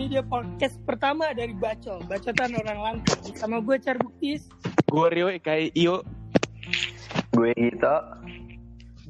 Ini 0.00 0.16
dia 0.16 0.24
podcast 0.24 0.80
pertama 0.88 1.28
dari 1.36 1.52
Bacol, 1.52 2.00
Bacotan 2.08 2.56
Orang 2.56 2.80
Lampung. 2.80 3.20
Sama 3.36 3.60
gue 3.60 3.76
Carbuktis. 3.76 4.48
Gue 4.88 5.12
Rio 5.12 5.28
kayak 5.44 5.76
Iyo. 5.76 6.00
Gue 7.36 7.52
Gito. 7.52 7.96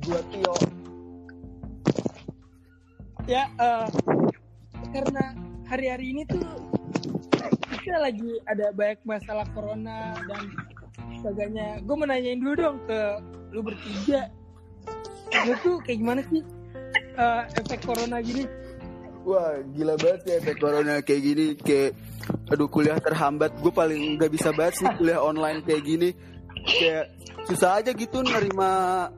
Gue 0.03 0.19
Tio. 0.35 0.55
Ya, 3.31 3.47
eh, 3.55 3.87
karena 4.91 5.39
hari-hari 5.71 6.11
ini 6.11 6.27
tuh 6.27 6.43
kita 7.87 7.95
lagi 7.95 8.43
ada 8.51 8.75
banyak 8.75 8.99
masalah 9.07 9.47
corona 9.55 10.19
dan 10.27 10.43
sebagainya. 11.23 11.87
Gue 11.87 11.95
mau 12.03 12.11
nanyain 12.11 12.43
dulu 12.43 12.59
dong 12.59 12.83
ke 12.91 12.99
lu 13.55 13.63
bertiga. 13.63 14.27
Lu 15.47 15.55
tuh 15.63 15.79
kayak 15.87 16.03
gimana 16.03 16.27
sih 16.35 16.43
eh, 17.15 17.43
efek 17.63 17.79
corona 17.87 18.19
gini? 18.19 18.70
Wah 19.21 19.61
gila 19.77 19.95
banget 20.01 20.21
ya 20.27 20.35
efek 20.41 20.57
corona 20.59 20.95
kayak 21.05 21.23
gini 21.23 21.47
Kayak 21.61 21.93
aduh 22.49 22.69
kuliah 22.73 22.97
terhambat 22.97 23.53
Gue 23.61 23.73
paling 23.73 24.17
gak 24.17 24.33
bisa 24.33 24.49
banget 24.57 24.81
sih 24.81 24.89
kuliah 24.97 25.21
online 25.21 25.61
kayak 25.65 25.83
gini 25.85 26.09
Kayak 26.65 27.13
susah 27.49 27.81
aja 27.81 27.91
gitu 27.93 28.21
nerima 28.25 28.71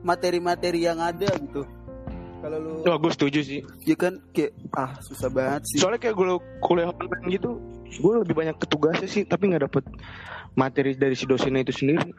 materi-materi 0.03 0.87
yang 0.87 0.99
ada 0.99 1.27
gitu 1.39 1.63
Kalau 2.43 2.57
lu 2.59 2.71
Wah 2.83 2.97
gue 2.99 3.11
setuju 3.15 3.39
sih. 3.43 3.61
ya 3.87 3.95
kan 3.95 4.19
kayak 4.35 4.51
ah 4.75 4.95
susah 4.99 5.31
banget 5.31 5.63
sih 5.71 5.79
Soalnya 5.79 5.99
kayak 6.03 6.15
gue 6.19 6.27
kuliah 6.59 6.91
online 6.91 7.23
gitu, 7.31 7.59
gue 7.87 8.13
lebih 8.19 8.35
banyak 8.35 8.55
ketugasnya 8.59 9.07
sih, 9.07 9.23
tapi 9.23 9.47
nggak 9.47 9.71
dapet 9.71 9.83
materi 10.57 10.93
dari 10.97 11.15
si 11.17 11.25
dosennya 11.25 11.65
itu 11.65 11.73
sendiri. 11.73 12.09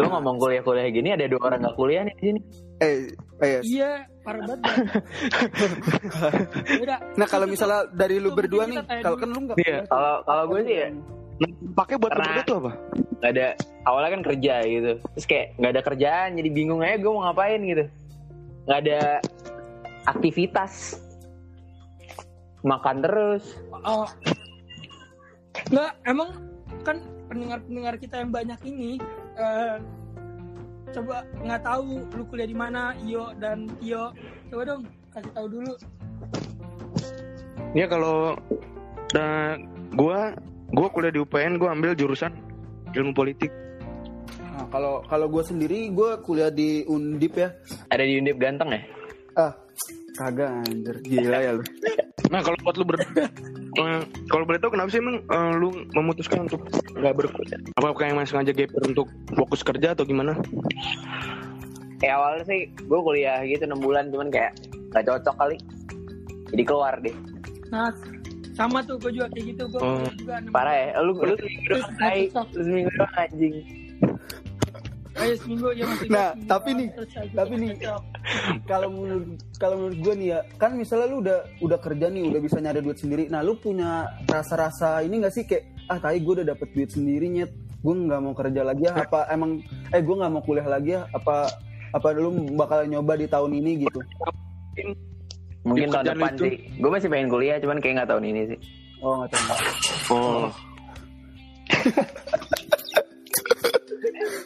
Lu 0.00 0.08
ngomong 0.08 0.40
kuliah-kuliah 0.40 0.88
gini 0.88 1.12
ada 1.12 1.28
dua 1.28 1.52
orang 1.52 1.68
gak 1.68 1.76
kuliah 1.76 2.02
nih 2.08 2.14
di 2.16 2.22
sini. 2.32 2.40
Eh, 2.80 3.12
eh 3.42 3.60
Iya, 3.62 4.06
parah 4.24 4.40
banget. 4.46 4.60
Nah 7.18 7.26
kalau 7.28 7.46
misalnya 7.50 7.90
dari 7.92 8.16
lu 8.22 8.32
berdua 8.32 8.64
nih 8.64 8.80
Kalau 9.02 9.16
kan 9.18 9.28
lu 9.28 9.40
gak 9.50 9.56
Iya. 9.60 9.78
Kalau 9.86 10.14
kalau 10.24 10.44
gue 10.48 10.60
sih 10.64 10.76
ya 10.80 10.88
pakai 11.74 11.98
buat 11.98 12.12
berdua 12.14 12.42
tuh 12.46 12.56
apa? 12.62 12.72
nggak 13.22 13.32
ada 13.38 13.48
awalnya 13.86 14.10
kan 14.18 14.22
kerja 14.26 14.54
gitu. 14.66 14.92
Terus 15.14 15.26
kayak 15.30 15.46
nggak 15.58 15.72
ada 15.78 15.82
kerjaan 15.86 16.30
jadi 16.38 16.48
bingung 16.50 16.82
aja 16.82 16.98
gue 16.98 17.12
mau 17.12 17.22
ngapain 17.22 17.60
gitu. 17.62 17.84
Nggak 18.66 18.78
ada 18.86 19.00
aktivitas. 20.10 20.98
Makan 22.62 22.96
terus. 23.02 23.44
Oh. 23.82 24.06
Nggak, 25.70 25.92
emang 26.06 26.30
kan 26.82 26.98
pendengar-pendengar 27.30 27.94
kita 28.02 28.22
yang 28.22 28.30
banyak 28.34 28.60
ini 28.66 28.98
eh, 29.38 29.78
coba 30.92 31.24
nggak 31.40 31.62
tahu 31.64 32.04
lu 32.12 32.22
kuliah 32.28 32.48
di 32.48 32.56
mana, 32.56 32.92
Iyo 33.02 33.32
dan 33.40 33.66
Tio. 33.80 34.12
Coba 34.52 34.62
dong 34.68 34.82
kasih 35.12 35.32
tahu 35.32 35.46
dulu. 35.48 35.74
Ya 37.72 37.88
kalau 37.88 38.36
nah, 39.16 39.56
gue 39.96 40.18
gue 40.72 40.88
kuliah 40.92 41.12
di 41.12 41.20
UPN, 41.20 41.56
gue 41.56 41.68
ambil 41.68 41.92
jurusan 41.96 42.32
ilmu 42.92 43.12
politik. 43.16 43.48
Nah, 44.52 44.68
kalau 44.68 45.00
kalau 45.08 45.26
gue 45.32 45.42
sendiri 45.44 45.88
gue 45.88 46.20
kuliah 46.20 46.52
di 46.52 46.84
Undip 46.84 47.40
ya. 47.40 47.48
Ada 47.88 48.04
di 48.04 48.20
Undip 48.20 48.36
ganteng 48.36 48.76
ya? 48.76 48.80
Ah, 49.32 49.52
kagak 50.20 50.68
anjir. 50.68 50.96
Gila 51.00 51.38
ya 51.40 51.52
lu. 51.56 51.64
Nah 52.28 52.40
kalau 52.44 52.56
buat 52.64 52.76
lu 52.76 52.84
ber, 52.84 52.96
eh, 53.74 54.00
kalau 54.26 54.44
boleh 54.44 54.58
tahu 54.58 54.72
kenapa 54.72 54.88
sih 54.88 54.98
emang 54.98 55.20
eh, 55.20 55.52
lu 55.54 55.68
memutuskan 55.92 56.44
untuk 56.44 56.60
nggak 56.92 57.14
berkuliah? 57.14 57.60
Apa 57.74 57.92
kayak 57.92 58.12
emang 58.12 58.24
sengaja 58.24 58.52
gap 58.52 58.68
year 58.68 58.84
untuk 58.84 59.06
fokus 59.32 59.60
kerja 59.60 59.92
atau 59.92 60.02
gimana? 60.02 60.36
Kayak 61.96 62.14
awalnya 62.16 62.44
sih 62.44 62.60
gue 62.68 63.00
kuliah 63.00 63.38
gitu 63.42 63.62
6 63.62 63.78
bulan 63.78 64.10
cuman 64.10 64.28
kayak 64.28 64.52
nggak 64.90 65.04
cocok 65.04 65.34
kali. 65.36 65.56
Jadi 66.50 66.62
keluar 66.62 66.94
deh. 66.98 67.14
Nah, 67.68 67.88
sama 68.52 68.82
tuh 68.82 68.98
gue 68.98 69.14
juga 69.14 69.32
kayak 69.32 69.44
gitu. 69.48 69.62
Gue 69.70 69.80
Oh, 69.80 70.04
juga 70.12 70.36
enam- 70.36 70.52
Parah 70.52 70.74
ya. 70.74 70.88
Lu 71.00 71.14
lu 71.14 71.32
seminggu 71.32 71.64
doang. 71.70 71.92
Lu 72.52 72.60
seminggu 72.60 72.90
doang 72.92 73.14
anjing. 73.16 73.54
Ayo 75.22 75.34
seminggu 75.36 75.68
ya 75.70 75.84
masih 75.84 76.06
Nah, 76.06 76.28
seminggu 76.28 76.48
tapi 76.48 76.70
nih, 76.72 76.88
tapi 77.32 77.54
nih. 77.56 77.70
kalau 78.64 78.88
menurut 78.88 79.26
kalau 79.56 79.74
menurut 79.78 79.98
gue 79.98 80.14
nih 80.16 80.28
ya 80.28 80.40
kan 80.56 80.70
misalnya 80.72 81.06
lu 81.06 81.16
udah 81.20 81.38
udah 81.58 81.78
kerja 81.78 82.06
nih 82.06 82.22
udah 82.24 82.40
bisa 82.40 82.56
nyari 82.58 82.80
duit 82.80 82.96
sendiri 82.96 83.26
nah 83.26 83.40
lu 83.40 83.54
punya 83.56 83.90
rasa-rasa 84.24 85.00
ini 85.00 85.18
gak 85.18 85.30
sih? 85.30 85.44
Kayak 85.44 85.64
ah 85.86 85.98
tadi 85.98 86.18
gue 86.18 86.32
udah 86.34 86.46
dapet 86.48 86.68
duit 86.70 86.90
sendiri 86.90 87.26
nyet. 87.28 87.50
Gue 87.78 87.94
nggak 87.96 88.20
mau 88.20 88.30
kerja 88.32 88.62
lagi 88.62 88.82
ya 88.82 88.94
apa 88.96 89.26
emang 89.28 89.58
eh 89.88 89.98
gue 89.98 90.14
nggak 90.14 90.30
mau 90.30 90.40
kuliah 90.40 90.64
lagi 90.64 90.90
ya 90.92 91.06
apa 91.10 91.50
apa 91.90 92.06
lu 92.12 92.30
bakal 92.52 92.82
nyoba 92.84 93.14
di 93.14 93.26
tahun 93.26 93.50
ini? 93.54 93.72
Gitu. 93.82 94.00
Mungkin 95.62 95.90
tahun 95.90 96.06
depan 96.08 96.32
itu- 96.32 96.44
sih. 96.44 96.54
Gue 96.76 96.90
masih 96.90 97.08
pengen 97.08 97.28
kuliah 97.28 97.58
cuman 97.58 97.78
kayak 97.78 97.94
nggak 97.96 98.10
tahun 98.10 98.24
ini 98.24 98.42
sih. 98.48 98.58
oh 98.98 99.14
nggak 99.18 99.30
tahu. 99.32 99.58
Oh, 100.10 100.46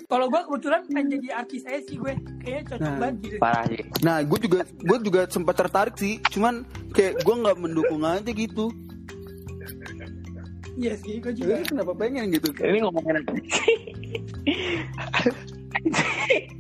Kalau 0.07 0.27
gue 0.27 0.39
kebetulan 0.41 0.81
pengen 0.87 1.07
jadi 1.13 1.29
artis 1.37 1.61
saya 1.61 1.83
sih 1.83 1.97
gue. 1.97 2.15
Kayaknya 2.39 2.63
cocok 2.69 2.87
Nah. 2.87 2.97
banget 2.97 3.17
gitu. 3.21 3.37
Parah 3.37 3.65
sih. 3.67 3.81
nah 4.01 4.17
gue 4.21 4.39
juga 4.41 4.59
gue 4.63 4.99
juga 5.03 5.21
sempat 5.27 5.55
tertarik 5.57 5.97
sih 5.97 6.15
cuman 6.29 6.63
kayak 6.91 7.19
gue 7.21 7.35
nggak 7.37 7.57
mendukung 7.57 8.03
aja 8.03 8.29
gitu 8.29 8.71
Iya 10.77 10.93
sih, 10.95 11.19
gue 11.19 11.33
juga. 11.33 11.57
jadi 11.57 11.65
kenapa 11.67 11.93
pengen 11.93 12.29
gitu 12.31 12.53
Ini 12.55 12.79
ngomongin 12.81 13.17
apa 13.19 13.33
sih? 13.33 13.77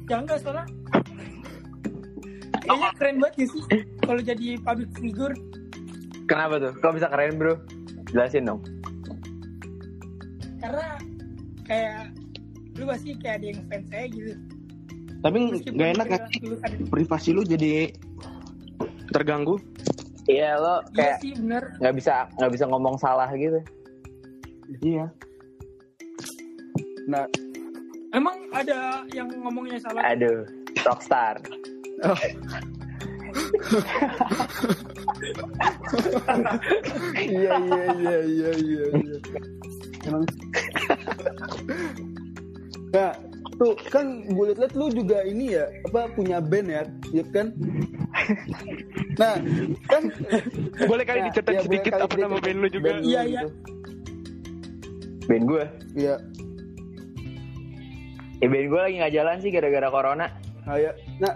Ya 0.06 0.16
enggak 0.16 0.40
soalnya 0.40 0.64
Kayaknya 2.58 2.90
keren 2.96 3.16
banget 3.20 3.34
gak 3.36 3.50
sih 3.52 3.62
Kalau 4.00 4.20
jadi 4.20 4.46
public 4.58 4.90
figure 4.96 5.34
Kenapa 6.24 6.54
tuh? 6.58 6.72
Kok 6.74 6.92
bisa 6.96 7.06
keren 7.06 7.36
bro? 7.36 7.54
Jelasin 8.08 8.42
dong. 8.44 8.60
Karena 10.58 10.98
Kayak 11.62 12.10
Lu 12.76 12.84
pasti 12.84 13.16
kayak 13.16 13.36
ada 13.40 13.46
yang 13.50 13.60
fans 13.68 13.86
saya 13.88 14.06
gitu 14.12 14.34
tapi 15.24 15.36
nggak 15.48 15.88
enak 15.98 16.06
kita 16.06 16.16
nggak 16.16 16.30
sih 16.30 16.38
dulu 16.38 16.56
ada 16.62 16.76
privasi 16.92 17.28
lu 17.34 17.42
jadi 17.42 17.90
terganggu? 19.10 19.56
Iya 20.26 20.58
lo 20.58 20.82
Iya 20.94 21.18
kayak 21.18 21.18
bener 21.38 21.62
nggak 21.82 21.94
bisa 21.98 22.14
nggak 22.38 22.52
bisa 22.54 22.64
ngomong 22.70 22.94
salah 22.98 23.26
gitu. 23.34 23.58
Iya. 24.82 25.06
nah 27.06 27.22
Emang 28.10 28.34
ada 28.50 29.06
yang 29.14 29.30
ngomongnya 29.44 29.78
salah 29.78 30.02
Aduh, 30.10 30.42
rockstar. 30.82 31.38
iya 37.20 37.52
iya 37.60 37.84
iya 37.98 38.18
iya 38.24 38.50
iya 38.56 38.84
iya 38.96 39.18
emang 40.08 40.24
nah 42.96 43.12
tuh 43.54 43.76
kan 43.86 44.04
gue 44.24 44.46
liat 44.52 44.72
lu 44.72 44.88
juga 44.90 45.20
ini 45.22 45.52
ya 45.52 45.64
apa 45.84 46.08
punya 46.10 46.40
band 46.40 46.66
ya 46.66 46.82
ya 47.12 47.24
kan 47.28 47.52
nah 49.14 49.36
kan 49.86 50.02
Boleh 50.82 51.04
kali 51.04 51.18
Ya, 51.18 51.24
dicatat 51.28 51.52
ya, 51.52 51.60
sedikit 51.62 51.92
kali 51.92 52.02
apa 52.02 52.14
nama 52.16 52.36
band 52.38 52.58
lu 52.58 52.68
juga? 52.70 52.84
band 52.86 52.98
lu 52.98 53.06
Iya, 53.06 53.20
gitu. 53.22 53.28
iya. 53.28 53.42
Band 55.26 55.44
gue. 55.44 55.64
iya 55.94 56.14
Ya 58.36 58.46
band 58.46 58.66
gue 58.66 58.80
lagi 58.80 58.94
nggak 58.96 59.14
jalan 59.14 59.36
sih 59.38 59.50
gara-gara 59.50 59.88
corona. 59.90 60.26
nah, 60.62 60.76
ya. 60.76 60.92
nah 61.18 61.32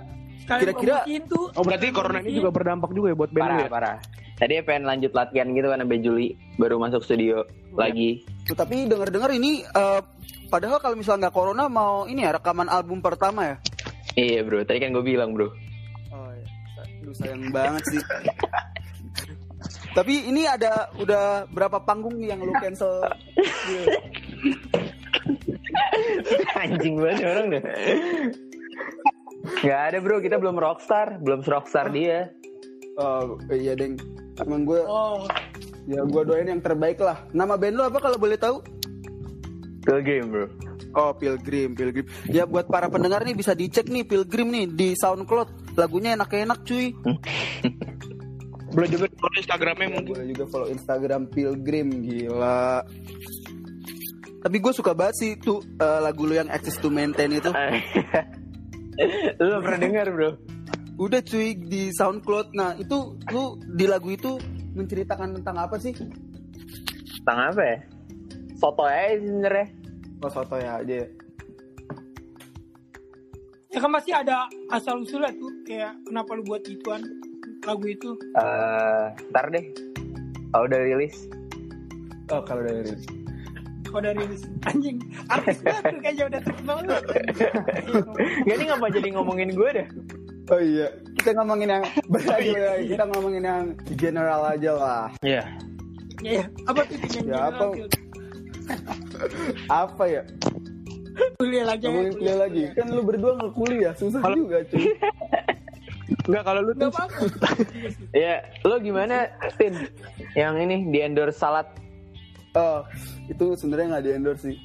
Kira-kira- 0.51 1.07
Oh 1.55 1.63
berarti 1.63 1.89
corona 1.91 2.19
ini 2.19 2.35
juga 2.35 2.51
berdampak 2.51 2.91
juga 2.91 3.07
ya 3.09 3.17
buat 3.17 3.31
band 3.31 3.41
lu 3.41 3.47
Parah 3.47 3.61
ya? 3.61 3.71
parah. 3.71 3.97
Tadi 4.35 4.57
pengen 4.63 4.85
lanjut 4.87 5.13
latihan 5.13 5.47
gitu 5.49 5.69
kan 5.69 5.79
sampai 5.79 6.01
Juli 6.01 6.29
baru 6.57 6.77
masuk 6.77 7.01
studio 7.01 7.45
lagi. 7.73 8.25
tuh, 8.43 8.57
tapi 8.57 8.85
dengar-dengar 8.85 9.31
ini 9.31 9.63
eh, 9.63 10.01
padahal 10.51 10.83
kalau 10.83 10.99
misalnya 10.99 11.31
nggak 11.31 11.37
corona 11.39 11.71
mau 11.71 12.05
ini 12.11 12.27
ya 12.27 12.35
rekaman 12.37 12.67
album 12.67 12.99
pertama 13.01 13.55
ya 13.55 13.57
Iya 14.19 14.43
bro, 14.43 14.67
tadi 14.67 14.83
kan 14.83 14.91
gue 14.91 15.07
bilang 15.07 15.33
bro. 15.33 15.47
oh 15.47 16.31
iya 16.35 16.47
Aduh, 17.01 17.15
sayang 17.15 17.55
banget 17.55 17.83
sih 17.87 18.03
tapi 19.91 20.31
ini 20.31 20.47
ada 20.47 20.87
udah 21.03 21.51
berapa 21.51 21.83
panggung 21.83 22.15
nih 22.23 22.31
yang 22.31 22.41
lu 22.47 22.55
cancel. 22.63 23.03
Anjing 26.55 26.95
banget 27.03 27.27
orang 27.27 27.47
deh. 27.51 27.63
Gak 29.67 29.81
ada 29.93 29.99
bro, 29.99 30.23
kita 30.23 30.39
belum 30.39 30.57
rockstar, 30.63 31.19
belum 31.19 31.43
rockstar 31.43 31.91
dia. 31.91 32.31
Oh 33.03 33.35
iya 33.51 33.75
deng. 33.75 33.99
Emang 34.39 34.63
gue 34.65 34.81
Oh 34.87 35.27
ya 35.91 36.07
gue 36.07 36.23
doain 36.23 36.47
yang 36.47 36.63
terbaik 36.63 37.03
lah. 37.03 37.27
Nama 37.35 37.59
band 37.59 37.75
lu 37.75 37.83
apa 37.83 37.99
kalau 37.99 38.17
boleh 38.17 38.39
tahu? 38.39 38.63
Pilgrim 39.81 40.25
bro. 40.29 40.47
Oh 40.93 41.11
Pilgrim, 41.17 41.73
Pilgrim. 41.73 42.07
Ya 42.29 42.45
buat 42.45 42.69
para 42.69 42.91
pendengar 42.93 43.25
nih 43.25 43.33
bisa 43.33 43.57
dicek 43.57 43.89
nih 43.89 44.05
Pilgrim 44.05 44.53
nih 44.53 44.65
di 44.69 44.89
SoundCloud. 44.97 45.77
Lagunya 45.77 46.17
enak-enak 46.19 46.63
cuy. 46.65 46.93
Boleh 48.75 48.87
juga 48.87 49.07
follow 49.19 49.39
Instagramnya 49.41 49.89
mungkin. 49.91 50.13
Boleh 50.15 50.29
juga 50.31 50.45
follow 50.47 50.69
Instagram 50.71 51.23
Pilgrim 51.33 51.89
gila. 52.07 52.87
Tapi 54.41 54.57
gue 54.57 54.73
suka 54.73 54.95
banget 54.95 55.15
sih 55.19 55.31
tuh 55.37 55.61
eh, 55.61 56.01
lagu 56.01 56.23
lu 56.25 56.39
yang 56.39 56.49
Access 56.49 56.79
to 56.79 56.89
Maintain 56.89 57.35
itu. 57.35 57.51
Lu 59.41 59.65
pernah 59.65 59.81
dengar 59.81 60.13
bro? 60.13 60.37
Udah 61.01 61.25
cuy 61.25 61.57
di 61.57 61.89
SoundCloud. 61.89 62.53
Nah 62.53 62.77
itu 62.77 63.17
lu 63.33 63.57
di 63.57 63.89
lagu 63.89 64.13
itu 64.13 64.37
menceritakan 64.77 65.41
tentang 65.41 65.57
apa 65.57 65.81
sih? 65.81 65.97
tentang 67.21 67.53
apa 67.53 67.63
ya 67.63 67.77
soto 68.61 68.85
aja 68.85 69.17
sih 69.17 69.27
sebenarnya 69.27 69.67
Oh, 70.21 70.29
soto 70.29 70.53
ya 70.55 70.77
aja. 70.77 71.09
Ya 73.67 73.79
kan 73.79 73.89
masih 73.89 74.13
ada 74.13 74.45
asal 74.69 75.01
usulnya 75.01 75.33
tuh 75.33 75.49
kayak 75.65 75.97
kenapa 76.03 76.35
lu 76.35 76.43
buat 76.43 76.61
ituan 76.63 77.01
lagu 77.63 77.87
itu. 77.87 78.19
Eh, 78.35 79.05
ntar 79.31 79.49
deh 79.49 79.65
kalau 80.51 80.67
udah 80.67 80.79
rilis 80.79 81.17
Oh, 82.29 82.43
kalau 82.43 82.61
dari 82.61 82.95
Kalau 83.83 84.03
dari 84.05 84.23
anjing 84.67 84.99
artis 85.27 85.59
banget 85.61 85.83
tuh 85.85 85.99
kayaknya 85.99 86.25
udah 86.29 86.41
terkenal 86.45 86.77
lu. 86.81 86.95
Gak 88.45 88.55
ini 88.55 88.65
ngapa 88.67 88.87
jadi 88.93 89.09
ngomongin 89.13 89.51
gue 89.51 89.69
deh 89.73 89.89
Oh 90.47 90.59
iya, 90.59 90.87
kita 91.17 91.31
ngomongin 91.33 91.69
yang 91.71 91.85
balik 92.13 92.29
lagi. 92.29 92.53
kita 92.91 93.05
ngomongin 93.09 93.43
yang 93.43 93.65
general 93.95 94.43
aja 94.45 94.71
lah. 94.75 95.07
Iya 95.23 95.43
Ya, 96.21 96.33
ya. 96.37 96.47
apa 96.69 96.81
tuh 96.85 96.97
yang 97.09 97.25
Ya, 97.25 97.39
apa? 97.49 97.65
Apa 99.85 100.05
ya? 100.07 100.23
Kuliah 101.37 101.65
lagi. 101.67 101.85
Ngomongin 101.89 102.15
kuliah 102.17 102.39
lagi. 102.39 102.63
Kan 102.73 102.87
lu 102.93 103.03
berdua 103.05 103.33
nggak 103.37 103.53
kuliah, 103.55 103.93
susah 103.97 104.23
juga 104.33 104.65
cuy. 104.71 104.85
Enggak 106.27 106.43
kalau 106.47 106.61
lu 106.63 106.73
tuh. 106.75 106.91
Ya, 108.15 108.43
lo 108.67 108.77
gimana, 108.83 109.31
Tin? 109.59 109.75
Yang 110.35 110.55
ini 110.69 110.77
di 110.91 110.99
endorse 111.03 111.39
salad. 111.39 111.67
Oh, 112.55 112.83
itu 113.31 113.55
sebenarnya 113.55 113.99
nggak 113.99 114.05
di 114.05 114.11
endorse 114.15 114.43
sih. 114.51 114.59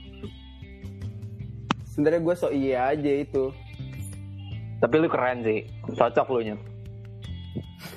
Sebenarnya 1.93 2.21
gue 2.21 2.35
so 2.35 2.49
iya 2.51 2.91
aja 2.91 3.11
itu. 3.23 3.53
Tapi 4.83 4.95
lu 4.99 5.07
keren 5.07 5.45
sih, 5.47 5.63
cocok 5.95 6.27
lu 6.35 6.39
nyet. 6.51 6.61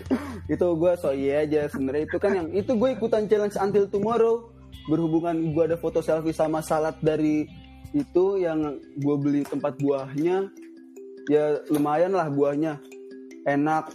Itu 0.55 0.67
gue 0.79 0.93
so 0.97 1.11
iya 1.11 1.45
aja. 1.45 1.67
Sebenarnya 1.69 2.09
itu 2.09 2.17
kan 2.17 2.33
yang 2.33 2.49
itu 2.55 2.73
gue 2.73 2.95
ikutan 2.95 3.27
challenge 3.29 3.59
until 3.61 3.85
tomorrow. 3.91 4.49
Berhubungan 4.87 5.35
gue 5.51 5.63
ada 5.67 5.77
foto 5.81 5.99
selfie 5.99 6.37
sama 6.37 6.63
salad 6.63 6.95
dari 7.03 7.49
itu 7.91 8.39
yang 8.39 8.79
gue 8.79 9.17
beli 9.19 9.43
tempat 9.43 9.75
buahnya. 9.83 10.47
Ya 11.27 11.59
lumayan 11.73 12.15
lah 12.15 12.31
buahnya. 12.31 12.79
Enak. 13.49 13.91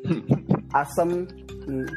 Asem. 0.80 1.28
Hmm. 1.68 1.88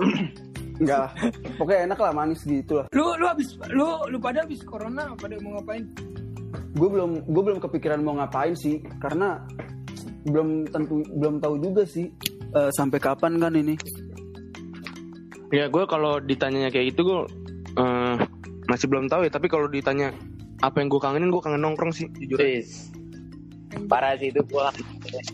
Enggak 0.80 0.98
lah. 1.08 1.12
Pokoknya 1.56 1.80
enak 1.92 1.98
lah 2.00 2.12
manis 2.12 2.40
gitu 2.44 2.80
lah. 2.80 2.86
Lu 2.92 3.16
lu 3.20 3.24
habis 3.28 3.56
lu 3.72 3.86
lu 4.08 4.16
pada 4.16 4.44
habis 4.44 4.60
corona 4.64 5.12
pada 5.16 5.36
mau 5.40 5.60
ngapain? 5.60 5.84
gue 6.76 6.88
belum 6.92 7.10
gue 7.24 7.42
belum 7.42 7.58
kepikiran 7.58 8.04
mau 8.04 8.20
ngapain 8.20 8.52
sih 8.52 8.84
karena 9.00 9.40
belum 10.28 10.68
tentu 10.68 11.00
belum 11.16 11.40
tahu 11.40 11.56
juga 11.64 11.88
sih 11.88 12.12
eh, 12.52 12.70
sampai 12.76 13.00
kapan 13.00 13.40
kan 13.40 13.56
ini 13.56 13.74
ya 15.54 15.70
gue 15.70 15.84
kalau 15.86 16.18
ditanyanya 16.18 16.70
kayak 16.74 16.94
gitu 16.94 17.00
gue 17.06 17.20
eh, 17.78 18.16
masih 18.66 18.86
belum 18.90 19.06
tahu 19.06 19.26
ya 19.26 19.30
tapi 19.30 19.46
kalau 19.46 19.70
ditanya 19.70 20.10
apa 20.64 20.80
yang 20.80 20.88
gue 20.88 21.00
kangenin 21.00 21.30
gue 21.30 21.42
kangen 21.42 21.62
nongkrong 21.62 21.92
sih 21.92 22.08
jujur. 22.16 22.40
Wis. 22.40 22.90
Parah 23.92 24.16
sih 24.16 24.32
itu 24.32 24.40
gua. 24.48 24.72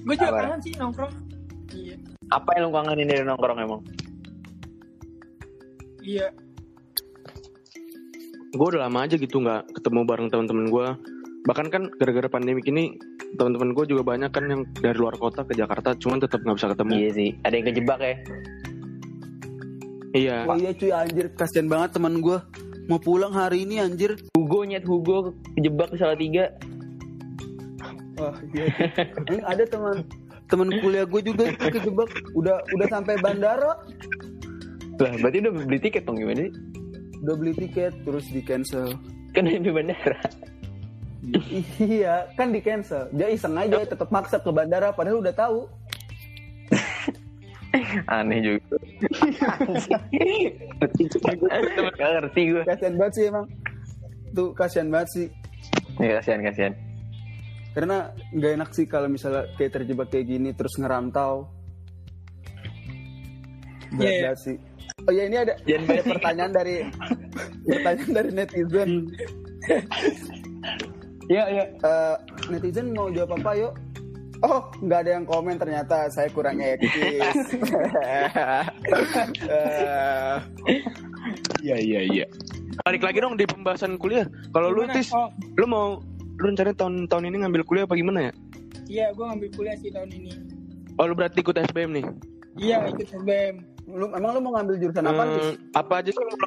Gue 0.03 0.15
juga 0.19 0.35
kangen 0.35 0.61
sih 0.61 0.75
nongkrong. 0.75 1.13
Iya. 1.73 1.97
Apa 2.35 2.59
yang 2.59 2.69
lu 2.69 2.71
kangenin 2.75 3.07
dari 3.07 3.23
nongkrong 3.23 3.59
emang? 3.63 3.83
Iya. 6.03 6.29
gue 8.53 8.67
udah 8.69 8.85
lama 8.85 9.09
aja 9.09 9.17
gitu 9.17 9.41
nggak 9.41 9.81
ketemu 9.81 10.05
bareng 10.05 10.29
teman-teman 10.29 10.69
gue 10.69 10.87
bahkan 11.49 11.73
kan 11.73 11.89
gara-gara 11.97 12.29
pandemi 12.29 12.61
ini 12.69 13.01
teman-teman 13.41 13.73
gue 13.73 13.85
juga 13.89 14.05
banyak 14.05 14.29
kan 14.29 14.45
yang 14.45 14.69
dari 14.77 14.93
luar 14.93 15.17
kota 15.17 15.41
ke 15.49 15.57
Jakarta 15.57 15.97
cuman 15.97 16.21
tetap 16.21 16.45
nggak 16.45 16.61
bisa 16.61 16.69
ketemu 16.77 16.91
Iya 16.93 17.11
sih, 17.17 17.31
ada 17.49 17.55
yang 17.57 17.67
kejebak 17.73 17.99
ya. 18.05 18.15
Iya. 20.13 20.49
Oh 20.49 20.57
iya 20.57 20.71
cuy 20.73 20.91
anjir. 20.93 21.27
Kasian 21.37 21.67
banget 21.69 21.97
teman 21.97 22.21
gue 22.21 22.39
mau 22.87 23.01
pulang 23.01 23.33
hari 23.33 23.65
ini 23.65 23.81
anjir. 23.83 24.17
Hugo 24.37 24.65
nyet 24.65 24.85
Hugo 24.85 25.37
kejebak 25.59 25.93
di 25.93 25.99
salah 26.01 26.19
tiga. 26.19 26.53
wah 28.21 28.37
iya. 28.55 28.67
Ini 29.29 29.41
ada 29.45 29.65
teman. 29.67 30.05
Teman 30.47 30.69
kuliah 30.81 31.05
gue 31.09 31.21
juga 31.25 31.45
kejebak. 31.57 32.09
Udah 32.37 32.61
udah 32.77 32.87
sampai 32.93 33.17
bandara. 33.21 33.73
Lah, 35.01 35.13
berarti 35.19 35.43
udah 35.43 35.53
beli 35.67 35.79
tiket 35.83 36.07
dong 36.07 36.21
gimana 36.21 36.47
sih? 36.47 36.53
udah 37.23 37.35
beli 37.39 37.55
tiket 37.55 37.95
terus 38.03 38.27
di 38.29 38.43
cancel. 38.43 38.99
Kan 39.33 39.47
di 39.47 39.71
bandara. 39.71 40.19
iya 41.79 42.27
kan 42.35 42.51
di 42.51 42.59
cancel. 42.59 43.07
Dia 43.15 43.31
iseng 43.31 43.55
aja 43.55 43.87
tetap 43.87 44.11
maksa 44.11 44.43
ke 44.43 44.51
bandara 44.51 44.91
padahal 44.91 45.23
udah 45.23 45.35
tahu. 45.35 45.71
Aneh 48.19 48.43
juga. 48.43 48.77
Gak 51.93 52.11
ngerti 52.13 52.43
gue. 52.49 52.63
kasian 52.65 52.95
banget 52.97 53.13
sih 53.15 53.25
emang 53.27 53.47
tuh 54.31 54.49
kasian 54.53 54.89
banget 54.89 55.09
sih 55.11 55.27
Ya, 55.95 56.19
kasihan 56.19 56.41
kasihan. 56.41 56.75
karena 57.73 57.97
nggak 58.31 58.53
enak 58.55 58.71
sih 58.71 58.85
kalau 58.85 59.07
misalnya 59.07 59.49
kayak 59.55 59.73
terjebak 59.75 60.09
kayak 60.09 60.27
gini 60.27 60.51
terus 60.51 60.75
ngerantau 60.75 61.49
berat 63.91 64.03
Iya, 64.03 64.11
iya. 64.11 64.23
banget 64.27 64.41
sih 64.43 64.57
oh 65.01 65.13
ya 65.13 65.23
ini 65.23 65.37
ada 65.39 65.53
ada 65.57 66.03
pertanyaan 66.07 66.53
dari 66.53 66.77
pertanyaan 67.63 68.11
dari 68.11 68.31
netizen 68.31 68.91
Iya 71.25 71.45
iya. 71.49 71.65
Eh, 71.71 72.17
netizen 72.51 72.93
mau 72.93 73.09
jawab 73.09 73.39
apa 73.39 73.53
yuk 73.55 73.73
Oh, 74.43 74.59
nggak 74.77 74.99
ada 75.01 75.11
yang 75.13 75.25
komen 75.25 75.55
ternyata 75.55 76.07
saya 76.09 76.27
kurang 76.29 76.59
etis. 76.59 76.91
Eh, 79.45 80.37
iya 81.63 81.77
iya 81.77 82.01
iya 82.03 82.27
balik 82.83 83.03
lagi 83.03 83.19
dong 83.19 83.37
di 83.37 83.45
pembahasan 83.45 83.95
kuliah 83.95 84.25
kalau 84.51 84.69
lu 84.69 84.83
tis 84.89 85.13
Oh, 85.13 85.29
lu 85.55 85.65
mau 85.65 86.01
lu 86.35 86.45
rencana 86.45 86.73
tahun 86.73 87.07
tahun 87.07 87.29
ini 87.29 87.37
ngambil 87.39 87.63
kuliah 87.63 87.85
apa 87.85 87.95
gimana 87.95 88.19
ya 88.23 88.33
iya 88.89 89.07
gue 89.11 89.23
ngambil 89.23 89.49
kuliah 89.53 89.77
sih 89.77 89.89
tahun 89.89 90.11
ini. 90.11 90.33
oh 90.93 91.05
lu 91.05 91.15
berarti 91.15 91.39
ikut 91.41 91.55
SBM 91.55 91.91
nih 91.93 92.07
Iya 92.55 92.85
ikut 92.89 93.07
SBM. 93.07 93.55
lu 93.89 94.11
emang 94.11 94.31
lu 94.33 94.41
mau 94.41 94.53
ngambil 94.55 94.75
jurusan 94.79 95.05
apa 95.05 95.23
Eh, 95.23 95.31
tis? 95.33 95.49
apa 95.73 95.93
aja 95.97 96.11
sih 96.11 96.19
yang 96.19 96.29
lu- 96.29 96.41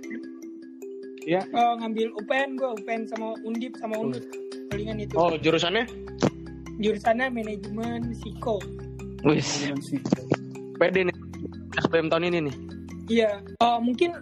ya 1.25 1.41
Oh, 1.51 1.73
ngambil 1.75 2.07
UPN 2.15 2.49
gue, 2.53 2.69
UPN 2.75 3.01
sama 3.07 3.27
Undip 3.41 3.73
sama 3.75 3.95
Unut. 3.97 4.21
Palingan 4.67 4.97
itu. 4.99 5.13
oh 5.15 5.33
jurusannya 5.35 5.85
Jurusannya 6.79 7.31
manajemen 7.31 8.11
psiko. 8.13 8.59
Wis. 9.25 9.71
Pede 10.75 11.07
nih 11.07 11.15
SBM 11.87 12.07
tahun 12.11 12.29
ini 12.29 12.39
nih 12.51 12.55
Iya. 13.05 13.31
Oh, 13.61 13.77
mungkin 13.79 14.17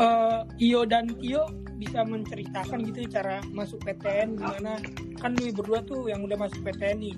eh, 0.00 0.40
Iyo 0.58 0.88
dan 0.88 1.12
Tio 1.20 1.44
bisa 1.74 2.06
menceritakan 2.06 2.86
gitu 2.86 3.04
cara 3.10 3.42
masuk 3.50 3.82
PTN 3.82 4.38
gimana 4.38 4.78
kan 5.18 5.34
lu 5.34 5.50
berdua 5.50 5.82
tuh 5.82 6.06
yang 6.06 6.22
udah 6.22 6.38
masuk 6.38 6.62
PTN 6.62 6.98
nih 7.02 7.14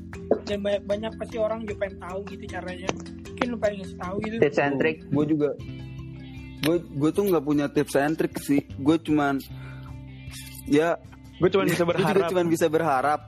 dan 0.49 0.59
banyak-banyak 0.64 1.12
pasti 1.21 1.37
orang 1.37 1.68
juga 1.68 1.87
pengen 1.87 1.97
tahu 2.00 2.18
gitu 2.33 2.45
caranya 2.49 2.88
mungkin 2.97 3.47
lu 3.52 3.56
pengen 3.61 3.76
ngasih 3.85 3.99
tahu 4.00 4.16
gitu 4.25 4.35
Tips 4.40 4.59
and 4.59 4.76
trick. 4.80 4.97
Gue 5.12 5.25
juga 5.28 5.50
gue 6.66 6.76
gue 6.83 7.11
tuh 7.12 7.23
nggak 7.28 7.45
punya 7.45 7.66
tips 7.68 7.95
and 8.00 8.16
trick 8.16 8.35
sih. 8.40 8.64
Gue 8.80 8.97
cuman 8.97 9.38
ya 10.66 10.97
gue 11.37 11.49
cuma 11.52 11.64
bisa 11.71 11.85
gue 11.85 11.92
juga 11.92 11.92
berharap 11.92 12.28
cuman 12.33 12.47
bisa 12.49 12.66
berharap. 12.66 13.21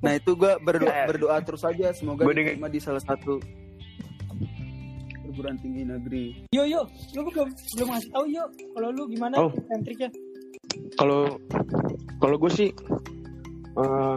Nah 0.00 0.12
itu 0.16 0.32
gue 0.32 0.52
berdoa, 0.64 0.92
berdoa 1.10 1.36
terus 1.44 1.62
aja 1.64 1.92
semoga 1.92 2.24
diterima 2.24 2.68
di 2.72 2.80
salah 2.80 3.02
satu 3.04 3.36
perguruan 5.30 5.56
tinggi 5.62 5.86
negeri. 5.86 6.24
yo 6.50 6.66
yo 6.66 6.82
lu 7.14 7.30
belum 7.30 7.48
belum 7.78 7.88
ngasih 7.94 8.10
tahu 8.10 8.24
yo. 8.28 8.44
Kalau 8.74 8.88
lu 8.90 9.02
gimana 9.08 9.34
Oh. 9.38 9.52
triknya 9.84 10.10
kalau 10.98 11.38
kalau 12.18 12.36
gue 12.38 12.50
sih 12.50 12.68
eh 13.78 14.16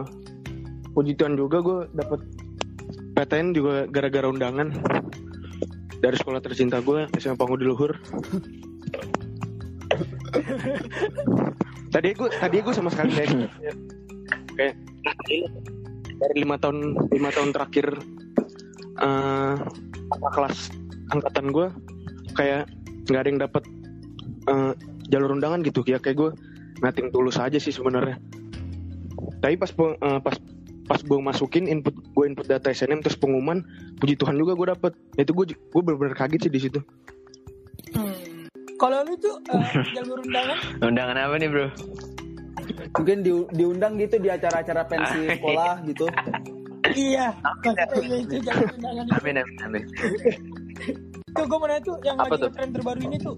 puji 0.94 1.14
Tuhan 1.14 1.34
juga 1.38 1.58
gue 1.62 1.78
dapet 1.94 2.20
PTN 3.14 3.54
juga 3.54 3.86
gara-gara 3.86 4.26
undangan 4.26 4.68
dari 6.02 6.16
sekolah 6.18 6.42
tercinta 6.42 6.82
gue 6.82 7.06
SMA 7.16 7.38
Pangudi 7.38 7.64
Luhur. 7.64 7.94
Tadi 11.94 12.10
gue 12.10 12.26
tadi 12.26 12.58
gue 12.58 12.74
sama 12.74 12.90
sekali 12.90 13.14
kayak 13.14 13.30
kayak 14.58 14.74
dari 15.04 15.38
lima 16.40 16.56
tahun 16.56 17.08
lima 17.12 17.30
tahun 17.34 17.50
terakhir 17.52 17.86
eh 18.94 19.56
kakak 20.14 20.32
kelas 20.32 20.58
angkatan 21.10 21.46
gue 21.50 21.66
kayak 22.38 22.70
nggak 23.10 23.20
ada 23.20 23.28
yang 23.28 23.40
dapet 23.42 23.62
eh, 24.48 24.72
jalur 25.08 25.36
undangan 25.36 25.60
gitu 25.64 25.84
ya. 25.84 26.00
Kayak 26.00 26.16
gue 26.16 26.30
nating 26.82 27.12
tulus 27.12 27.36
aja 27.36 27.56
sih 27.56 27.72
sebenarnya. 27.72 28.18
Tapi 29.40 29.54
pas 29.56 29.70
eh, 29.72 30.20
pas 30.20 30.36
pas 30.84 31.00
gue 31.00 31.20
masukin 31.20 31.64
input 31.64 31.96
gue 31.96 32.24
input 32.28 32.44
data 32.44 32.68
SNM 32.68 33.00
terus 33.00 33.16
pengumuman 33.16 33.64
puji 34.00 34.20
Tuhan 34.20 34.36
juga 34.36 34.52
gue 34.56 34.66
dapet. 34.72 34.92
Itu 35.16 35.32
gue 35.32 35.54
gue 35.54 35.82
benar-benar 35.82 36.16
kaget 36.16 36.48
sih 36.48 36.52
di 36.52 36.60
situ. 36.60 36.80
Hmm. 37.94 38.10
kalau 38.74 39.06
lu 39.06 39.14
tuh 39.22 39.38
eh, 39.54 39.86
jalur 39.94 40.18
undangan? 40.18 40.58
Undangan 40.90 41.16
apa 41.16 41.34
nih 41.38 41.48
bro? 41.48 41.68
Mungkin 42.94 43.18
di- 43.20 43.48
diundang 43.52 43.98
gitu 43.98 44.16
di 44.16 44.28
acara-acara 44.28 44.82
pensi 44.84 45.18
sekolah 45.28 45.82
gitu. 45.84 46.06
iya 46.94 47.34
maksudnya 47.58 48.16
itu 48.20 48.36
jalur 48.40 48.70
undangan 48.70 49.04
itu 49.04 49.14
Amin 49.16 49.34
amin 49.36 49.56
amin. 49.64 49.82
tuh 51.28 51.42
gue 51.42 51.56
mau 51.56 51.66
nanya 51.66 51.82
tuh 51.82 51.96
yang 52.00 52.16
Apa 52.16 52.24
lagi 52.28 52.38
tuh? 52.38 52.50
tren 52.54 52.70
terbaru 52.70 53.00
ini 53.02 53.16
tuh 53.18 53.34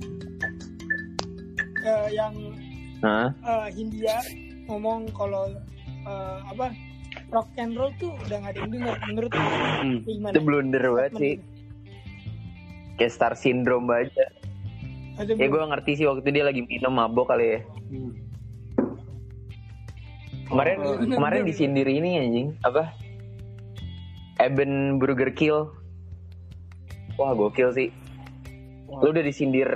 eh, 1.81 2.09
yang 2.13 2.35
Hah? 3.01 3.29
eh, 3.33 3.67
Hindia 3.73 4.21
ngomong 4.67 5.09
kalau 5.11 5.49
eh, 6.05 6.39
apa 6.47 6.69
rock 7.29 7.49
and 7.57 7.73
roll 7.73 7.89
tuh 7.97 8.13
udah 8.21 8.37
gak 8.39 8.53
ada 8.53 8.59
yang 8.59 8.71
denger 8.71 8.95
menurut 9.07 9.31
lu 9.31 9.41
Hmm. 9.77 9.99
gimana? 10.05 10.33
Itu 10.33 10.41
blunder 10.43 10.85
banget 10.87 11.13
sih. 11.15 11.35
Kayak 12.97 13.13
star 13.13 13.33
syndrome 13.35 13.89
aja. 13.89 14.25
Ada 15.17 15.33
Ya 15.33 15.47
gue 15.47 15.63
ngerti 15.63 15.91
sih 15.95 16.05
waktu 16.05 16.21
itu 16.23 16.31
dia 16.31 16.45
lagi 16.45 16.61
minum 16.63 16.93
mabok 16.93 17.29
kali 17.31 17.57
ya. 17.57 17.61
Kemarin 20.47 20.77
Oh, 20.79 20.95
bener, 20.97 21.17
kemarin 21.19 21.41
bener. 21.43 21.51
disindir 21.51 21.87
ini 21.87 22.11
anjing 22.17 22.49
apa? 22.63 22.95
Eben 24.39 25.01
Burger 25.03 25.33
Kill. 25.33 25.67
Wah 27.17 27.33
gokil 27.33 27.73
sih. 27.73 27.89
Lu 28.87 29.11
udah 29.11 29.25
disindir 29.25 29.67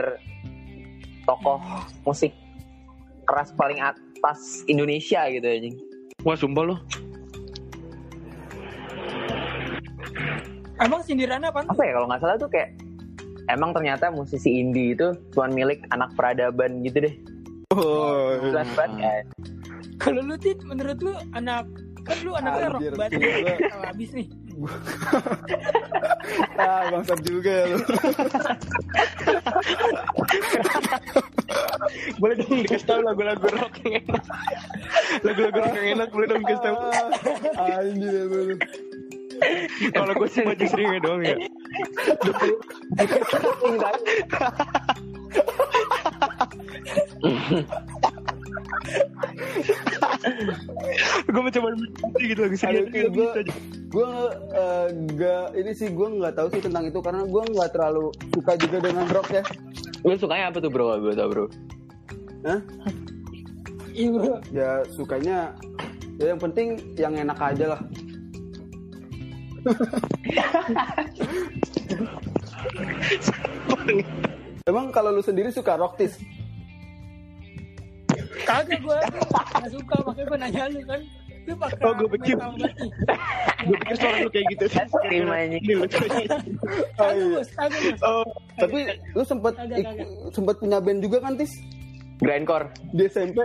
tokoh 1.25 1.59
musik 2.05 2.31
keras 3.25 3.51
paling 3.53 3.81
atas 3.81 4.63
Indonesia 4.67 5.27
gitu 5.27 5.43
anjing. 5.43 5.75
Wah 6.23 6.37
sumpah 6.37 6.65
lo. 6.65 6.77
Emang 10.79 11.03
sindirannya 11.03 11.51
apa? 11.51 11.67
Apa 11.67 11.83
ya 11.83 11.93
kalau 11.93 12.07
nggak 12.09 12.21
salah 12.21 12.37
tuh 12.37 12.49
kayak 12.49 12.73
emang 13.49 13.75
ternyata 13.75 14.09
musisi 14.09 14.61
indie 14.61 14.95
itu 14.95 15.13
cuma 15.35 15.51
milik 15.51 15.83
anak 15.91 16.13
peradaban 16.15 16.81
gitu 16.81 17.05
deh. 17.05 17.15
Oh, 17.71 18.37
Jelas 18.41 18.69
banget 18.75 18.97
kan. 18.99 19.25
Kalau 20.01 20.25
lu 20.25 20.41
Tit, 20.41 20.57
menurut 20.65 20.97
lu 21.05 21.13
anak 21.37 21.69
kan 22.01 22.17
lu 22.25 22.33
anaknya 22.33 22.73
rock. 22.73 22.81
Kalau 23.61 23.85
habis 23.85 24.17
nih. 24.17 24.25
ah, 26.61 26.93
bangsat 26.93 27.17
juga 27.25 27.49
ya 27.49 27.65
lu. 27.73 27.81
Boleh 32.21 32.37
dong 32.41 32.61
dikasih 32.65 32.89
tahu 32.89 33.01
lagu-lagu 33.05 33.47
rock 33.57 33.75
yang 33.85 34.01
enak. 34.05 34.25
Lagu-lagu 35.25 35.59
rock 35.61 35.75
yang 35.77 35.89
enak 36.01 36.09
boleh 36.13 36.27
dong 36.29 36.43
dikasih 36.45 36.65
tahu. 36.65 36.77
Ah, 37.57 37.81
Anjir 37.81 38.13
ya 38.13 38.25
lu. 38.29 38.57
Kalau 39.97 40.13
gue 40.13 40.29
sih 40.29 40.45
maju 40.45 40.65
seringnya 40.69 41.01
doang 41.01 41.25
ya. 41.25 41.41
Gue 51.31 51.43
mencoba 51.43 51.69
menikmati 51.77 52.23
gitu 52.33 52.49
bisa 52.49 52.73
aja. 52.73 52.81
gua 53.91 54.31
eh, 54.55 54.87
nggak 54.95 55.59
ini 55.59 55.75
sih 55.75 55.91
gue 55.93 56.09
nggak 56.21 56.35
tahu 56.39 56.49
sih 56.55 56.63
tentang 56.63 56.87
itu 56.89 57.03
karena 57.03 57.27
gue 57.27 57.43
nggak 57.43 57.73
terlalu 57.75 58.15
suka 58.33 58.57
juga 58.57 58.81
dengan 58.81 59.07
rock 59.13 59.29
ya. 59.35 59.43
Lu 60.07 60.17
sukanya 60.17 60.49
apa 60.49 60.61
tuh 60.63 60.71
bro? 60.73 60.97
Gue 61.01 61.13
tau 61.13 61.29
bro. 61.29 61.45
Hah? 62.47 62.61
Iya 63.93 64.09
bro. 64.17 64.41
Ya 64.55 64.81
sukanya 64.97 65.53
ya 66.17 66.33
yang 66.33 66.41
penting 66.41 66.81
yang 66.97 67.13
enak 67.17 67.37
aja 67.37 67.77
lah. 67.77 67.81
Emang 74.69 74.93
kalau 74.95 75.11
lu 75.13 75.23
sendiri 75.25 75.51
suka 75.53 75.77
rock 75.77 75.99
tis? 76.01 76.17
Kagak 78.51 78.81
gue 78.83 78.99
gak 79.31 79.71
suka 79.71 79.95
makanya 80.03 80.25
gue 80.27 80.39
nanya 80.39 80.65
lu 80.69 80.81
kan. 80.85 81.01
Lu 81.41 81.55
pakai 81.57 81.81
Oh, 81.81 81.93
gua 81.95 82.09
pikir. 82.11 82.37
Gue 83.61 83.77
pikir 83.79 83.95
suara 83.97 84.17
lu 84.19 84.29
kayak 84.29 84.47
gitu 84.51 84.65
sih. 84.67 84.83
Aja. 86.99 87.97
Oh, 88.03 88.25
Tapi 88.59 88.79
lu 89.15 89.23
sempet 89.23 89.55
sempet 90.31 90.55
punya 90.59 90.79
band 90.79 91.01
juga 91.01 91.19
kan 91.21 91.39
tis 91.39 91.53
Grindcore. 92.19 92.69
di 92.93 93.07
SMP? 93.07 93.39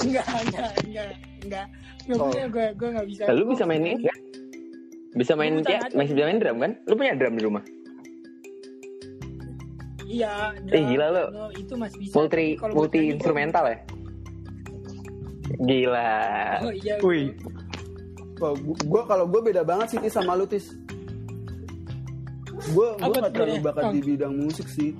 Enggak, 0.00 0.24
enggak, 0.24 0.70
enggak, 0.82 1.10
enggak. 1.42 1.66
Gak 2.02 2.16
Oh. 2.18 2.30
punya 2.30 2.46
gue, 2.48 2.66
gue 2.74 2.88
gak 2.90 3.06
bisa. 3.06 3.22
Lu 3.30 3.44
bisa 3.46 3.62
main 3.62 3.82
ini 3.82 4.00
kan? 4.00 4.18
Bisa 5.12 5.32
main 5.36 5.52
ya, 5.60 5.78
masih 5.92 6.12
bisa 6.16 6.24
main 6.24 6.40
drum 6.40 6.56
kan? 6.58 6.72
Lu 6.88 6.94
punya 6.96 7.12
drum 7.14 7.34
di 7.36 7.44
rumah? 7.44 7.62
Iya. 10.02 10.32
Eh, 10.68 10.82
gila 10.84 11.06
lu. 11.08 11.24
no, 11.30 11.44
itu 11.52 11.72
masih 11.72 11.98
bisa. 12.00 12.14
Multi 12.14 12.44
multi 12.72 13.00
instrumental 13.10 13.64
ya? 13.64 13.78
Gila. 15.60 16.12
Oh 16.64 16.72
iya. 16.72 16.94
Wih. 17.04 17.36
Wah, 18.40 18.52
gua, 18.56 18.76
gua- 18.88 19.06
kalau 19.06 19.24
gue 19.28 19.40
beda 19.42 19.62
banget 19.62 19.94
sih 19.94 19.98
tis 20.00 20.14
sama 20.14 20.32
lu 20.34 20.48
tis. 20.48 20.72
Gue 22.72 22.94
gue 22.94 23.10
nggak 23.10 23.12
tuh 23.12 23.32
terlalu 23.34 23.56
bakat 23.60 23.84
di 23.92 24.00
bidang 24.02 24.34
musik 24.34 24.66
sih. 24.70 24.94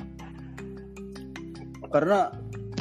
Karena 1.88 2.32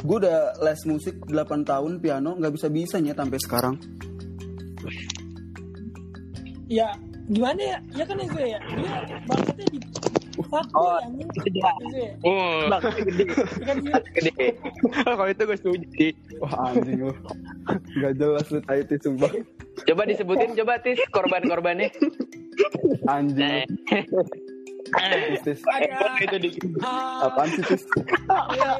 gue 0.02 0.16
udah 0.18 0.56
les 0.58 0.80
musik 0.88 1.14
8 1.28 1.62
tahun 1.62 2.00
piano 2.02 2.34
nggak 2.34 2.52
bisa 2.54 2.66
bisanya 2.66 3.14
sampai 3.14 3.38
sekarang. 3.38 3.74
Ya, 6.66 6.88
gimana 7.28 7.60
ya? 7.60 7.78
Ya 7.94 8.04
kan 8.08 8.16
gue 8.18 8.44
ya. 8.48 8.60
Dia 8.64 8.96
bakatnya 9.28 9.66
di 9.68 9.78
Oh. 10.50 10.98
Gitu 11.44 11.58
ya. 11.58 11.72
Oh, 12.26 12.66
Bakatnya 12.68 13.02
gede. 13.08 13.24
Ya 13.62 13.74
Gede. 14.16 14.46
kalau 15.04 15.26
itu 15.30 15.42
gue 15.46 15.56
setuju 15.58 15.86
sih. 15.96 16.12
Wah 16.42 16.52
anjing 16.72 16.98
lu. 17.06 17.14
Gak 18.00 18.12
jelas 18.18 18.46
lu 18.50 18.60
tai 18.64 18.82
tis 18.86 19.00
sumpah. 19.04 19.30
Coba 19.88 20.02
disebutin 20.04 20.52
coba 20.58 20.78
tis 20.82 20.98
korban-korbannya. 21.10 21.88
Anjing 23.08 23.66
lu. 24.10 24.22
Tis, 25.42 25.64
Itu 26.20 26.36
di 26.36 26.50
ah, 26.84 27.32
Apaan 27.32 27.48
sih 27.56 27.64
tis? 27.64 27.82
ya, 28.52 28.76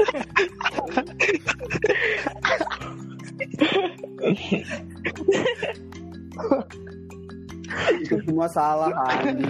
Itu 8.02 8.18
semua 8.26 8.50
salah 8.50 8.90
anjing. 9.06 9.46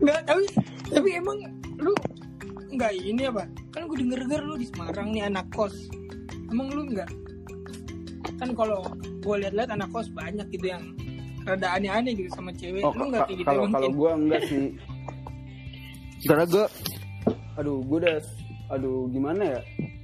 Enggak, 0.00 0.20
tapi 0.26 0.44
tapi 0.90 1.08
emang 1.14 1.38
lu 1.78 1.92
enggak 2.70 2.92
ini 2.96 3.22
apa? 3.26 3.44
Kan 3.70 3.86
gue 3.86 3.96
denger-denger 4.02 4.40
lu 4.42 4.54
di 4.58 4.66
Semarang 4.68 5.08
nih 5.14 5.26
anak 5.30 5.46
kos. 5.54 5.74
Emang 6.50 6.70
lu 6.74 6.86
enggak? 6.90 7.10
Kan 8.38 8.56
kalau 8.56 8.82
gue 8.98 9.34
lihat-lihat 9.46 9.70
anak 9.70 9.88
kos 9.92 10.08
banyak 10.10 10.46
gitu 10.50 10.72
yang 10.72 10.82
rada 11.46 11.76
aneh-aneh 11.76 12.12
gitu 12.14 12.30
sama 12.34 12.50
cewek. 12.54 12.82
Oh, 12.84 12.92
lu 12.94 13.10
enggak 13.12 13.26
kayak 13.28 13.38
gitu 13.42 13.48
kalau 13.48 13.62
mungkin? 13.66 13.74
kalau 13.74 13.90
gue 13.90 14.10
enggak 14.14 14.42
sih. 14.46 14.64
Karena 16.28 16.44
gue, 16.44 16.64
aduh 17.56 17.78
gue 17.80 17.98
udah, 18.04 18.16
aduh 18.70 19.08
gimana 19.08 19.42
ya? 19.56 19.60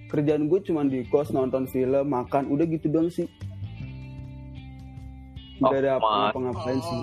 Kerjaan 0.06 0.46
gue 0.46 0.60
cuma 0.62 0.86
di 0.86 1.02
kos 1.10 1.34
nonton 1.34 1.66
film, 1.66 2.06
makan, 2.08 2.46
udah 2.48 2.64
gitu 2.70 2.86
doang 2.88 3.10
sih. 3.10 3.26
Oh, 5.60 5.72
Gak 5.72 5.82
ada 5.82 5.96
ma- 5.98 6.30
apa-ngapain 6.30 6.80
sih. 6.80 7.02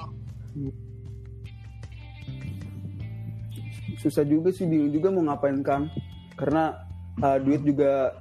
Susah 4.04 4.28
juga 4.28 4.52
sih, 4.52 4.68
bingung 4.68 4.92
juga 4.92 5.08
mau 5.16 5.24
ngapain 5.32 5.64
kan? 5.64 5.88
Karena 6.36 6.76
uh, 7.24 7.40
duit 7.40 7.64
juga 7.64 8.12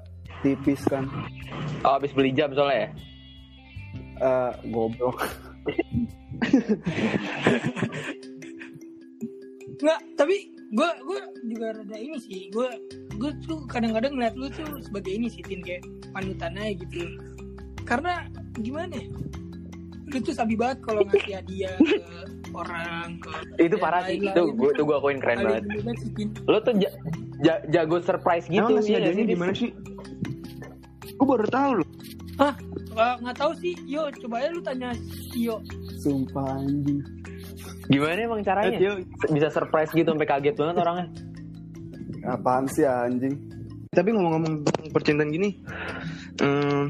tipis 0.46 0.86
kan. 0.86 1.10
Oh, 1.82 1.98
habis 1.98 2.14
beli 2.14 2.30
jam 2.30 2.54
soalnya 2.54 2.86
ya? 2.86 2.88
Uh, 4.22 4.54
goblok. 4.70 5.18
Enggak, 9.82 10.00
tapi 10.14 10.54
gue 10.54 10.88
gue 11.02 11.20
juga 11.50 11.66
rada 11.74 11.98
ini 11.98 12.18
sih. 12.22 12.46
Gue 12.54 12.70
gue 13.18 13.30
tuh 13.42 13.66
kadang-kadang 13.66 14.14
ngeliat 14.14 14.38
lu 14.38 14.46
tuh 14.54 14.78
sebagai 14.86 15.10
ini 15.10 15.26
sih 15.26 15.42
tin 15.42 15.58
kayak 15.66 15.82
panutan 16.14 16.54
aja 16.54 16.78
gitu. 16.78 17.02
Karena 17.82 18.30
gimana? 18.62 18.94
ya? 18.94 19.10
Lu 20.14 20.18
tuh 20.22 20.30
sabi 20.30 20.54
banget 20.54 20.78
kalau 20.86 21.02
ngasih 21.10 21.42
hadiah 21.42 21.74
ke 21.74 21.98
orang 22.52 23.18
ke 23.18 23.30
Itu 23.58 23.76
parah 23.76 24.02
sih. 24.04 24.16
Itu 24.18 24.52
gue 24.52 24.70
itu 24.70 24.82
gue 24.82 24.96
akuin 24.96 25.18
keren 25.18 25.38
banget. 25.40 25.62
sih. 25.98 26.26
Lo 26.44 26.58
tuh 26.58 26.74
ja- 26.76 26.94
ja- 27.40 27.62
jago 27.68 27.98
surprise 27.98 28.46
gitu. 28.46 28.62
Emang 28.62 28.78
iya 28.78 28.98
nggak 28.98 29.00
hadiahnya 29.02 29.24
Dis? 29.24 29.32
gimana 29.32 29.52
sih? 29.52 29.70
Gue 31.12 31.26
baru 31.28 31.46
tahu 31.46 31.70
loh. 31.80 31.88
Hah? 32.38 32.54
Nggak- 32.92 33.36
tahu 33.36 33.52
sih. 33.58 33.74
Yo, 33.84 34.02
coba 34.18 34.34
aja 34.38 34.48
lu 34.50 34.60
tanya 34.60 34.90
Yo. 35.32 35.56
Sumpah 35.98 36.58
anjing. 36.58 37.00
Gimana 37.86 38.18
emang 38.20 38.42
caranya? 38.42 38.78
Bisa 39.28 39.48
surprise 39.48 39.90
gitu 39.90 40.08
sampai 40.08 40.28
kaget 40.28 40.54
banget 40.54 40.76
orangnya. 40.78 41.06
Apaan 42.24 42.66
sih 42.66 42.82
anjing? 42.82 43.34
Tapi 43.90 44.08
ngomong-ngomong 44.08 44.64
percintaan 44.88 45.28
gini, 45.28 45.60
em, 46.40 46.88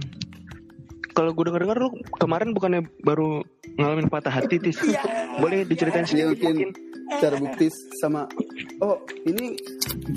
kalau 1.12 1.30
gue 1.32 1.44
dengar-dengar 1.44 1.76
lu 1.78 1.88
kemarin 2.16 2.52
bukannya 2.52 2.82
baru 3.00 3.44
ngalamin 3.76 4.08
patah 4.08 4.32
hati 4.32 4.56
tis? 4.56 4.80
Iya. 4.80 5.00
Boleh 5.38 5.64
diceritain 5.64 6.04
Dia 6.04 6.28
sedikit 6.28 6.40
mungkin 6.40 6.72
mungkin? 6.72 6.90
cara 7.12 7.36
bukti 7.36 7.66
sama 8.00 8.24
oh 8.80 8.96
ini 9.28 9.52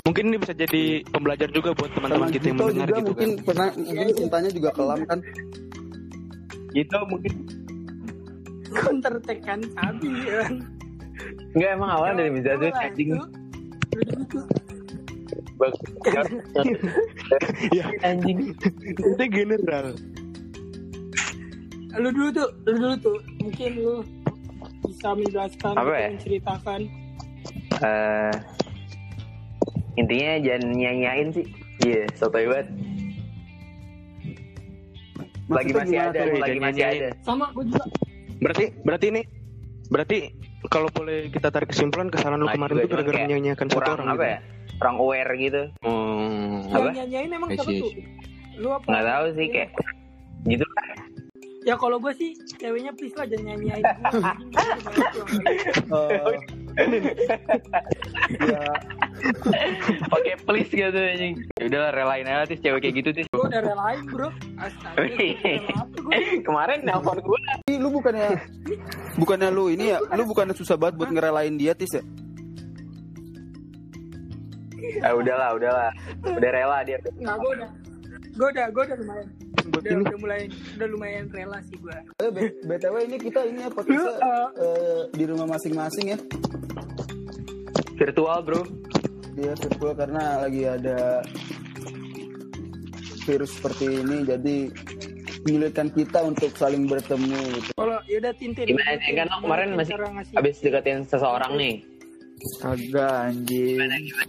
Mungkin 0.08 0.32
ini 0.32 0.36
bisa 0.40 0.56
jadi 0.56 1.04
pembelajar 1.04 1.52
juga 1.52 1.76
buat 1.76 1.92
teman-teman 1.92 2.32
kita 2.32 2.44
yang 2.48 2.56
mendengar 2.56 2.88
juga 2.88 2.96
gitu 2.96 3.10
mungkin 3.12 3.30
kan. 3.36 3.44
pernah 3.44 3.68
mungkin 3.76 4.06
cintanya 4.16 4.50
juga 4.50 4.70
kelam 4.72 5.00
kan 5.04 5.18
Gitu 6.72 6.96
mungkin. 7.08 7.34
Counter 8.68 9.14
tekan 9.24 9.60
sabi 9.72 10.12
kan. 10.28 10.52
Enggak 11.56 11.70
emang 11.72 11.90
awalnya 11.90 12.14
dari 12.20 12.30
bisa 12.36 12.50
tuh 12.56 12.68
Wah, 12.68 12.84
anjing. 12.84 13.10
bagus 15.56 15.80
Iya, 17.76 17.84
anjing 18.04 18.38
itu 18.84 19.24
general. 19.32 19.96
Lu 21.96 22.08
dulu 22.10 22.28
tuh 22.30 22.48
lu 22.62 22.74
dulu 22.74 22.94
tuh 22.98 23.16
mungkin 23.38 23.70
lu 23.74 23.94
bisa 24.82 25.08
menjelaskan 25.12 25.72
Apa 25.74 25.92
ya? 25.94 26.08
menceritakan 26.10 26.80
Eh, 27.76 28.32
intinya 29.94 30.32
jangan 30.40 30.62
nyanyain 30.72 31.28
sih 31.30 31.44
iya 31.82 32.08
sotoy 32.12 32.44
banget 32.44 32.68
lagi 35.46 35.70
masih 35.70 35.98
ada 36.00 36.18
tuh? 36.18 36.36
lagi 36.36 36.58
masih 36.58 36.80
nyanyain. 36.80 37.02
ada 37.02 37.10
sama 37.22 37.46
gue 37.52 37.64
juga 37.66 37.84
Berarti 38.36 38.64
berarti 38.82 39.06
ini 39.08 39.22
berarti 39.86 40.18
kalau 40.66 40.88
boleh 40.90 41.28
kita 41.28 41.48
tarik 41.48 41.70
kesimpulan 41.70 42.08
kesalahan 42.08 42.36
lu 42.38 42.46
Nah, 42.46 42.54
kemarin 42.54 42.76
itu 42.78 42.88
gara-gara 42.90 43.18
menyanyiakan 43.22 43.66
satu 43.66 43.90
orang 43.92 44.08
apa 44.08 44.14
gitu. 44.14 44.24
ya 44.26 44.38
kurang 44.76 44.96
aware 44.98 45.32
gitu 45.36 45.62
Oh. 45.80 46.60
Apa? 46.66 46.76
yang 46.86 46.96
nyanyain 46.98 47.30
emang 47.32 47.50
siapa 47.52 47.70
tuh 47.72 47.90
lu 48.56 48.68
apa 48.70 48.84
nggak 48.86 49.04
tahu 49.06 49.26
sih 49.32 49.46
kayak 49.48 49.68
gitu 50.46 50.64
ya 51.66 51.74
kalau 51.74 51.98
gue 51.98 52.14
sih 52.14 52.30
ceweknya 52.56 52.94
please 52.94 53.12
lah 53.18 53.26
jangan 53.26 53.58
nyanyain 53.58 53.82
gue 53.82 54.22
Eh, 56.76 56.92
ya. 58.52 58.68
Oke 60.12 60.36
please 60.44 60.68
gitu 60.68 60.92
anjing. 60.92 61.40
Ya 61.56 61.72
udahlah 61.72 61.92
relain 61.96 62.28
aja 62.28 62.44
tis 62.44 62.60
cewek 62.60 62.84
kayak 62.84 62.94
gitu 63.00 63.10
tis 63.16 63.26
gue 63.32 63.44
udah 63.48 63.64
relain 63.64 64.04
bro. 64.12 64.28
Astaga 64.60 65.08
kemarin 66.46 66.84
nelfon 66.84 67.16
gue 67.24 67.40
lu 67.80 67.88
bukannya 67.88 68.36
bukannya 69.16 69.48
lu 69.48 69.72
ini 69.72 69.96
ya? 69.96 70.04
Lu 70.12 70.28
bukannya 70.28 70.52
susah 70.52 70.76
banget 70.76 71.00
buat 71.00 71.10
ngerelain 71.16 71.56
dia 71.56 71.72
tis 71.72 71.96
ya? 71.96 72.04
Ah 75.00 75.16
udahlah 75.16 75.56
udahlah. 75.56 75.90
Udah 76.28 76.50
rela 76.52 76.78
dia. 76.84 77.00
Nggak 77.16 77.36
gue 77.40 77.50
udah 77.56 77.70
gue 78.36 78.48
udah 78.52 78.66
gue 78.68 78.82
udah 78.84 78.98
lumayan. 79.00 79.28
Udah, 79.66 79.90
ini. 79.90 80.02
udah 80.04 80.18
mulai 80.20 80.40
udah 80.78 80.88
lumayan 80.92 81.24
rela 81.32 81.58
sih 81.66 81.76
gue 81.80 81.96
Eh, 82.22 82.30
btw 82.68 82.94
ini 83.08 83.16
kita 83.18 83.40
ini 83.48 83.66
ya 83.66 83.70
podcastnya 83.72 84.36
eh, 84.60 85.00
di 85.10 85.24
rumah 85.24 85.46
masing-masing 85.56 86.06
ya. 86.12 86.18
Virtual 87.96 88.38
bro. 88.44 88.62
Dia 89.36 89.52
virtual 89.56 89.92
karena 89.96 90.44
lagi 90.44 90.62
ada 90.68 91.24
virus 93.26 93.50
seperti 93.58 94.04
ini 94.06 94.22
jadi 94.22 94.56
menyulitkan 95.46 95.88
kita 95.94 96.26
untuk 96.26 96.50
saling 96.58 96.90
bertemu 96.90 97.38
gitu. 97.58 97.70
kalau 97.74 97.98
yaudah 98.10 98.34
tintin. 98.36 98.66
Gimana 98.66 98.98
nih? 98.98 99.14
Kan 99.14 99.26
lo 99.30 99.38
kemarin 99.42 99.68
masih 99.78 99.94
habis 100.36 100.60
deketin 100.60 101.02
seseorang 101.08 101.56
nih. 101.56 101.74
Kagak 102.60 103.32
anjing. 103.32 103.80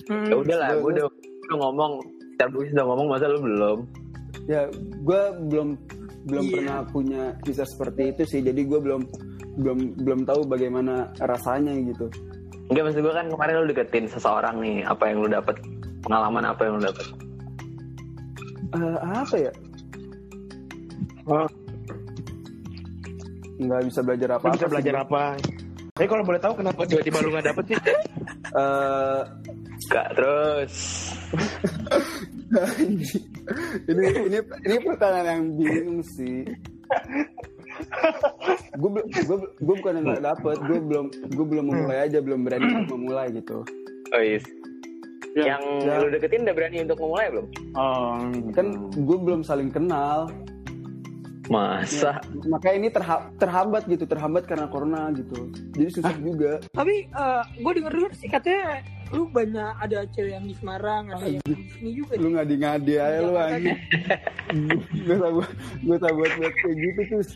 Hmm. 0.08 0.26
ya 0.32 0.36
udahlah 0.40 0.70
gue 0.80 0.90
udah, 0.96 1.06
udah 1.12 1.58
ngomong 1.60 1.94
Starbucks 2.38 2.70
udah 2.72 2.86
ngomong 2.86 3.08
masa 3.10 3.26
lu 3.26 3.42
belum 3.42 3.80
Ya, 4.46 4.70
gue 5.02 5.22
belum 5.50 5.74
belum 6.24 6.44
Iya. 6.44 6.54
pernah 6.54 6.78
punya 6.86 7.24
kisah 7.42 7.66
seperti 7.66 8.14
itu 8.14 8.24
sih. 8.24 8.40
Jadi 8.40 8.64
gue 8.64 8.80
belum 8.80 9.02
belum 9.58 9.80
belum 9.98 10.20
tahu 10.24 10.46
bagaimana 10.46 11.10
rasanya 11.18 11.74
gitu. 11.82 12.08
Enggak 12.70 12.84
maksud 12.86 13.02
gue 13.02 13.12
kan 13.12 13.28
kemarin 13.28 13.54
lu 13.58 13.68
deketin 13.68 14.06
seseorang 14.06 14.62
nih 14.62 14.84
apa 14.84 15.04
yang 15.04 15.20
lu 15.20 15.28
dapet 15.28 15.58
pengalaman 16.00 16.46
apa 16.46 16.62
yang 16.64 16.78
lu 16.78 16.84
dapet 16.86 17.06
Eh, 18.70 18.98
apa 19.02 19.36
ya? 19.36 19.52
Oh. 21.26 21.48
Nggak 23.58 23.82
bisa 23.84 24.00
belajar 24.02 24.30
apa 24.38 24.46
Lu 24.46 24.54
bisa 24.54 24.68
belajar 24.70 24.96
apa? 25.02 25.22
Tapi 25.92 26.06
kalau 26.06 26.22
boleh 26.22 26.38
tahu 26.38 26.54
kenapa 26.56 26.86
tiba-tiba 26.86 27.18
lu 27.20 27.34
gak 27.34 27.48
dapet 27.50 27.64
sih? 27.68 27.78
Eh, 28.54 29.22
Gak 29.88 30.08
terus 30.14 30.76
ini 33.92 34.06
ini 34.32 34.38
ini 34.40 34.76
pertanyaan 34.82 35.28
yang 35.28 35.44
bingung 35.56 36.02
sih. 36.06 36.48
gue 38.78 38.90
gue 39.04 39.38
gue 39.60 39.76
bukan 39.76 39.94
yang 40.00 40.06
nggak 40.08 40.24
dapet, 40.24 40.56
gue 40.66 40.80
belum 40.80 41.06
gue 41.30 41.46
belum 41.46 41.66
memulai 41.68 42.08
aja, 42.08 42.24
belum 42.24 42.48
berani 42.48 42.86
untuk 42.86 42.98
memulai 42.98 43.28
gitu. 43.34 43.62
Oh 44.16 44.24
yes 44.24 44.46
Ya, 45.38 45.54
Yang 45.54 45.64
ya. 45.86 46.02
lu 46.02 46.08
deketin 46.10 46.50
udah 46.50 46.56
berani 46.58 46.78
untuk 46.82 46.98
memulai 46.98 47.26
belum? 47.30 47.46
Oh, 47.78 48.18
Kan 48.58 48.68
gue 48.90 49.18
belum 49.22 49.46
saling 49.46 49.70
kenal, 49.70 50.34
Masa? 51.48 52.20
makanya 52.46 52.76
ini 52.76 52.90
terha- 52.90 53.28
terhambat 53.36 53.84
gitu, 53.86 54.04
terhambat 54.04 54.44
karena 54.44 54.68
corona 54.68 55.08
gitu. 55.12 55.48
Jadi 55.74 55.90
susah 55.92 56.16
juga. 56.18 56.52
tapi 56.72 57.08
gue 57.56 57.72
denger 57.74 57.94
denger 57.94 58.14
sih 58.14 58.28
katanya 58.28 58.84
lu 59.08 59.24
banyak 59.26 59.72
ada 59.80 60.04
cewek 60.12 60.36
yang 60.36 60.44
di 60.44 60.52
Semarang 60.54 61.08
ada 61.10 61.24
yang 61.24 61.40
di 61.42 61.56
sini 61.72 61.90
juga 61.96 62.20
Lu 62.20 62.36
ngadi-ngadi 62.36 62.94
aja 63.00 63.20
lu 63.22 63.34
anjing. 63.34 63.80
gue 65.08 65.16
tak 65.16 65.32
buat 65.32 65.52
gue 65.80 65.98
tak 65.98 66.12
buat 66.12 66.32
buat 66.36 66.54
kayak 66.54 66.76
gitu 66.76 67.02
terus. 67.08 67.30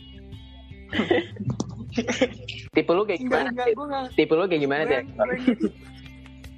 Tipe 2.72 2.92
lu 2.92 3.04
kayak 3.04 3.20
gimana? 3.20 3.48
enggak 3.52 3.68
Tipe 4.16 4.34
lu 4.34 4.44
kayak 4.46 4.62
gimana 4.62 4.82
deh? 4.84 5.02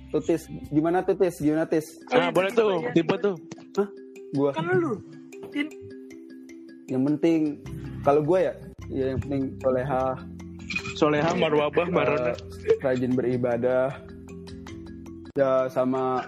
Tutis, 0.10 0.42
gimana 0.70 1.02
tutis? 1.02 1.36
Gimana 1.38 1.66
tis? 1.66 1.86
Nah, 2.10 2.30
boleh 2.30 2.50
tuh, 2.50 2.86
tipe 2.94 3.14
tuh. 3.18 3.36
Gua 4.34 4.50
kan 4.50 4.66
lu 4.74 4.98
tin 5.50 5.70
yang 6.88 7.04
penting 7.06 7.60
kalau 8.02 8.20
gue 8.20 8.40
ya, 8.42 8.54
ya 8.90 9.06
yang 9.12 9.20
penting 9.20 9.44
soleha, 9.60 10.04
Soleha, 10.94 11.32
marwabah, 11.34 11.88
marona. 11.88 12.32
eh, 12.32 12.38
rajin 12.80 13.14
beribadah, 13.14 14.00
ya 15.34 15.68
sama 15.68 16.24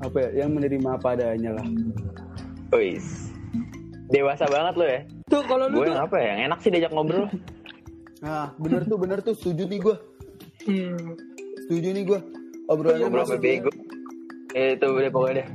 apa 0.00 0.16
ya, 0.20 0.44
yang 0.44 0.52
menerima 0.52 0.88
apa 0.94 1.14
adanya 1.14 1.56
lah. 1.56 1.66
Wis 2.70 3.30
Dewasa 4.06 4.44
banget 4.46 4.74
lu 4.74 4.84
ya 4.84 5.00
tuh 5.26 5.42
kalau 5.44 5.66
lu 5.66 5.80
Gue 5.80 5.86
tuh 5.88 5.96
apa 5.96 6.16
ya? 6.18 6.30
Yang 6.34 6.40
enak 6.44 6.58
sih 6.60 6.70
diajak 6.70 6.92
ngobrol 6.92 7.26
Nah, 8.20 8.52
bener 8.56 8.82
tuh, 8.84 8.96
bener 8.96 9.18
tuh, 9.20 9.32
setuju 9.32 9.68
nih 9.68 9.80
gue, 9.80 9.96
hmm. 10.64 11.12
setuju 11.60 11.88
nih 11.92 12.04
gue. 12.04 12.20
Obrolannya 12.64 13.04
Ngobrol 13.04 13.24
sama 13.26 13.36
masuk- 13.36 13.44
bego 13.44 13.70
Eh, 14.54 14.78
Itu 14.78 14.86
udah 14.88 15.10
pokoknya 15.10 15.34
deh 15.36 15.46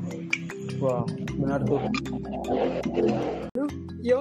Wah, 0.77 1.01
benar 1.33 1.59
tuh. 1.63 1.81
Lu 3.57 3.65
yo 4.03 4.19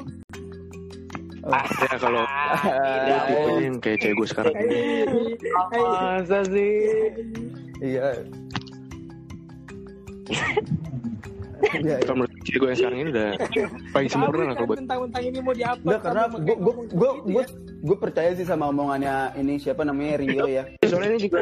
Ya 1.49 1.97
kalau 1.97 2.29
Tidak 2.29 3.21
tipenya 3.25 3.61
yang 3.63 3.77
kayak 3.81 3.99
cewek 4.05 4.15
gue 4.21 4.29
sekarang. 4.29 4.55
Masa 5.73 6.39
sih? 6.45 6.77
Iya. 7.81 8.09
Iya, 10.29 10.45
iya. 11.81 11.97
Kalau 12.05 12.17
menurut 12.21 12.33
cewek 12.45 12.59
gue 12.59 12.69
yang 12.69 12.79
sekarang 12.79 12.99
ini 13.01 13.09
udah 13.17 13.29
paling 13.97 14.11
sempurna 14.13 14.43
lah 14.45 14.55
kalau 14.61 14.69
buat 14.69 14.79
tentang-tentang 14.85 15.23
ini 15.25 15.39
mau 15.41 15.55
diapa 15.57 15.81
Enggak 15.81 16.01
karena 16.05 16.23
gue 16.37 16.57
gue 16.59 16.75
gue 16.93 17.11
gue 17.33 17.45
gue 17.79 17.97
percaya 17.97 18.31
sih 18.37 18.47
sama 18.47 18.65
omongannya 18.69 19.15
ini 19.41 19.55
siapa 19.57 19.83
namanya 19.87 20.21
Rio 20.21 20.45
ya. 20.47 20.65
soalnya 20.85 21.17
ini 21.17 21.21
juga 21.31 21.41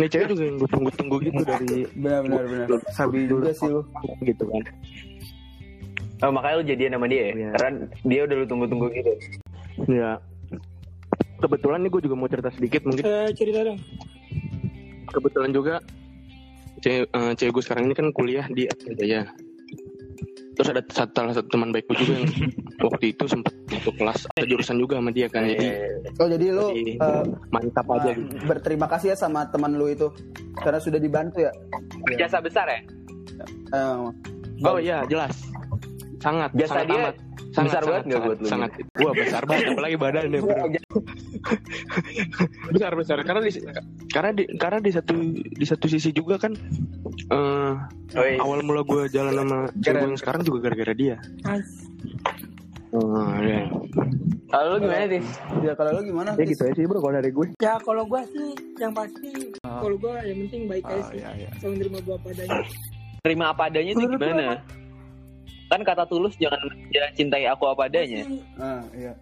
ini 0.00 0.06
cewek 0.10 0.26
juga 0.32 0.42
yang 0.42 0.56
gue 0.58 0.70
tunggu-tunggu 0.74 1.16
gitu 1.22 1.42
dari 1.46 1.86
Benar 1.94 2.18
benar 2.26 2.44
benar. 2.50 2.66
Sabi 2.90 3.30
juga 3.30 3.50
sih 3.54 3.68
lu. 3.70 3.82
gitu 4.26 4.42
kan 4.48 4.62
Oh, 6.24 6.32
makanya 6.32 6.56
lu 6.56 6.64
jadian 6.64 6.96
sama 6.96 7.06
dia 7.06 7.20
ya? 7.20 7.32
Iya. 7.36 7.48
Karena 7.52 7.68
dia 8.08 8.20
udah 8.24 8.36
lu 8.40 8.46
tunggu-tunggu 8.48 8.86
gitu 8.96 9.12
ya 9.90 10.22
kebetulan 11.42 11.82
nih 11.84 11.90
gue 11.90 12.02
juga 12.08 12.14
mau 12.16 12.28
cerita 12.30 12.50
sedikit 12.54 12.86
mungkin 12.86 13.04
Eh, 13.04 13.28
cerita 13.34 13.60
dong 13.66 13.78
kebetulan 15.14 15.50
juga 15.54 15.74
cewek, 16.82 17.06
eh, 17.10 17.32
cewek 17.38 17.52
gue 17.54 17.62
sekarang 17.62 17.84
ini 17.90 17.94
kan 17.94 18.06
kuliah 18.14 18.46
di 18.50 18.66
Atmajaya 18.70 19.28
terus 20.54 20.70
ada 20.70 20.82
satu, 20.86 21.10
salah 21.18 21.34
satu 21.34 21.50
teman 21.50 21.74
baik 21.74 21.90
gue 21.90 21.98
juga 21.98 22.14
yang 22.22 22.30
waktu 22.78 23.10
itu 23.10 23.24
sempat 23.26 23.50
untuk 23.74 23.94
kelas 23.98 24.22
ada 24.38 24.46
jurusan 24.46 24.78
juga 24.78 25.02
sama 25.02 25.10
dia 25.10 25.26
kan 25.26 25.42
jadi 25.50 25.66
Oh 26.22 26.30
jadi 26.30 26.46
lu 26.54 26.70
Jadi, 26.70 26.94
eh, 26.94 27.24
mantap 27.50 27.86
aja 27.90 28.14
eh, 28.14 28.22
gitu 28.22 28.34
berterima 28.46 28.86
kasih 28.86 29.12
ya 29.12 29.16
sama 29.18 29.50
teman 29.50 29.74
lu 29.74 29.90
itu 29.90 30.14
karena 30.62 30.78
sudah 30.78 31.02
dibantu 31.02 31.42
ya. 31.42 31.50
Jasa 32.14 32.38
besar 32.38 32.70
ya? 32.70 32.80
Eh, 33.74 33.98
oh 34.62 34.78
iya 34.78 35.02
jelas 35.10 35.34
sangat 36.24 36.50
Jasa 36.56 36.72
sangat 36.72 36.86
dia 36.88 36.96
amat 36.98 37.14
sangat 37.54 37.68
besar 37.70 37.82
banget 37.84 38.02
sangat, 38.02 38.08
nggak 38.08 38.16
sangat, 38.16 38.24
buat 38.24 38.38
lu 38.40 38.46
sangat 38.48 38.70
wah 38.96 39.12
besar 39.14 39.42
banget 39.44 39.64
apalagi 39.70 39.96
badannya 40.00 40.38
bro 40.40 40.56
besar 42.74 42.92
besar 42.96 43.16
karena 43.22 43.40
di 43.44 43.50
karena 44.08 44.30
di 44.32 44.44
karena 44.56 44.78
di 44.80 44.90
satu 44.90 45.14
di 45.36 45.66
satu 45.68 45.86
sisi 45.86 46.10
juga 46.10 46.40
kan 46.40 46.52
eh 47.30 47.72
Oh, 48.14 48.22
iya. 48.22 48.38
awal 48.38 48.62
mula 48.62 48.86
gue 48.86 49.10
jalan 49.10 49.34
sama 49.34 49.58
cewek 49.74 49.98
gue 49.98 50.06
yang 50.06 50.14
sekarang 50.14 50.42
juga 50.46 50.70
gara-gara 50.70 50.94
dia 50.94 51.16
oh, 52.94 53.34
ya. 53.42 53.66
Kalau 54.54 54.78
lu 54.78 54.86
gimana, 54.86 55.10
Tis? 55.10 55.26
ya 55.66 55.74
kalau 55.74 55.98
lu 55.98 56.02
gimana? 56.06 56.30
ya 56.38 56.46
gitu 56.46 56.62
aja 56.62 56.74
sih 56.78 56.86
bro 56.86 57.02
kalau 57.02 57.14
dari 57.18 57.34
gue 57.34 57.46
ya 57.58 57.74
kalau 57.82 58.06
gua 58.06 58.22
sih 58.30 58.54
yang 58.78 58.94
pasti 58.94 59.50
Ah. 59.66 59.82
kalau 59.82 59.98
gua 59.98 60.22
yang 60.22 60.46
penting 60.46 60.70
baik 60.70 60.86
aja 60.86 60.94
Ah, 60.94 61.10
sih 61.10 61.18
iya, 61.18 61.30
iya. 61.34 61.50
selalu 61.58 61.74
nerima 61.82 61.98
gua 62.06 62.14
apa 62.14 62.28
adanya 62.30 62.60
Terima 63.24 63.44
apa 63.50 63.62
adanya 63.66 63.92
lu 63.98 64.14
gimana? 64.14 64.46
Kan 65.66 65.80
kata 65.80 66.04
tulus 66.04 66.36
jangan 66.36 66.60
jangan 66.88 67.10
cintai 67.14 67.44
aku 67.46 67.64
apa 67.66 67.86
adanya. 67.86 68.22
Ah, 68.56 68.82
iya. 68.92 69.12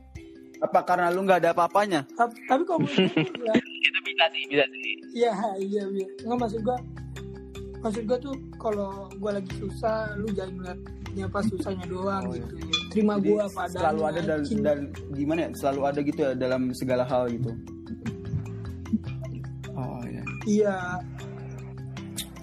Apa 0.58 0.78
karena 0.82 1.10
lu 1.10 1.22
nggak 1.22 1.42
ada 1.42 1.50
apa-apanya? 1.50 2.06
tapi, 2.12 2.38
tapi 2.46 2.62
kalau 2.62 2.80
menurut 2.80 3.10
gua 3.34 3.50
ya 3.50 3.54
Itu 3.58 3.98
bisa 4.06 4.24
sih, 4.30 4.42
bisa 4.46 4.64
sih. 4.68 4.94
iya 5.12 5.32
iya 5.58 5.82
iya 5.88 6.06
nggak 6.22 6.38
maksud 6.38 6.60
gua 6.62 6.78
maksud 7.82 8.02
gue 8.06 8.18
tuh 8.20 8.34
kalau 8.56 9.10
gue 9.10 9.30
lagi 9.32 9.50
susah 9.58 10.14
lu 10.14 10.30
jangan 10.30 10.54
ngeliatnya 10.54 11.26
pas 11.26 11.42
susahnya 11.42 11.82
doang 11.84 12.22
Oh, 12.22 12.30
iya. 12.30 12.46
gitu 12.46 12.54
terima 12.94 13.18
Jadi 13.18 13.26
gue 13.26 13.38
apa 13.42 13.60
adanya 13.60 13.74
selalu 13.74 14.00
ada 14.06 14.20
dan, 14.22 14.40
dan 14.62 14.78
gimana 15.10 15.38
ya 15.42 15.48
selalu 15.58 15.80
ada 15.82 15.98
gitu 16.00 16.20
ya 16.22 16.32
dalam 16.38 16.62
segala 16.72 17.02
hal 17.02 17.22
gitu 17.26 17.50
oh 19.72 20.02
ya 20.06 20.22
iya 20.46 20.76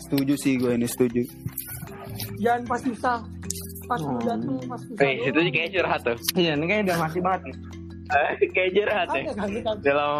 setuju 0.02 0.34
sih 0.36 0.54
gue 0.58 0.72
ini 0.76 0.88
setuju 0.90 1.22
jangan 2.36 2.62
pas 2.68 2.82
susah 2.84 3.20
pas 3.90 4.00
Oh. 4.00 4.14
udah 4.16 4.36
tuh 4.38 4.56
pas 4.64 4.80
susah 4.80 5.02
Eh, 5.02 5.14
situ 5.20 5.34
doang. 5.34 5.50
kayak 5.50 5.70
curhat 5.74 6.00
tuh. 6.04 6.18
Iya, 6.36 6.52
ini 6.54 6.64
kayaknya 6.64 6.86
udah 6.86 6.98
mati 7.00 7.20
banget 7.20 7.42
nih. 7.44 7.56
Eh, 8.10 8.32
kayak 8.48 8.70
curhat 8.72 9.08
ya. 9.10 9.24
Dalam 9.80 10.12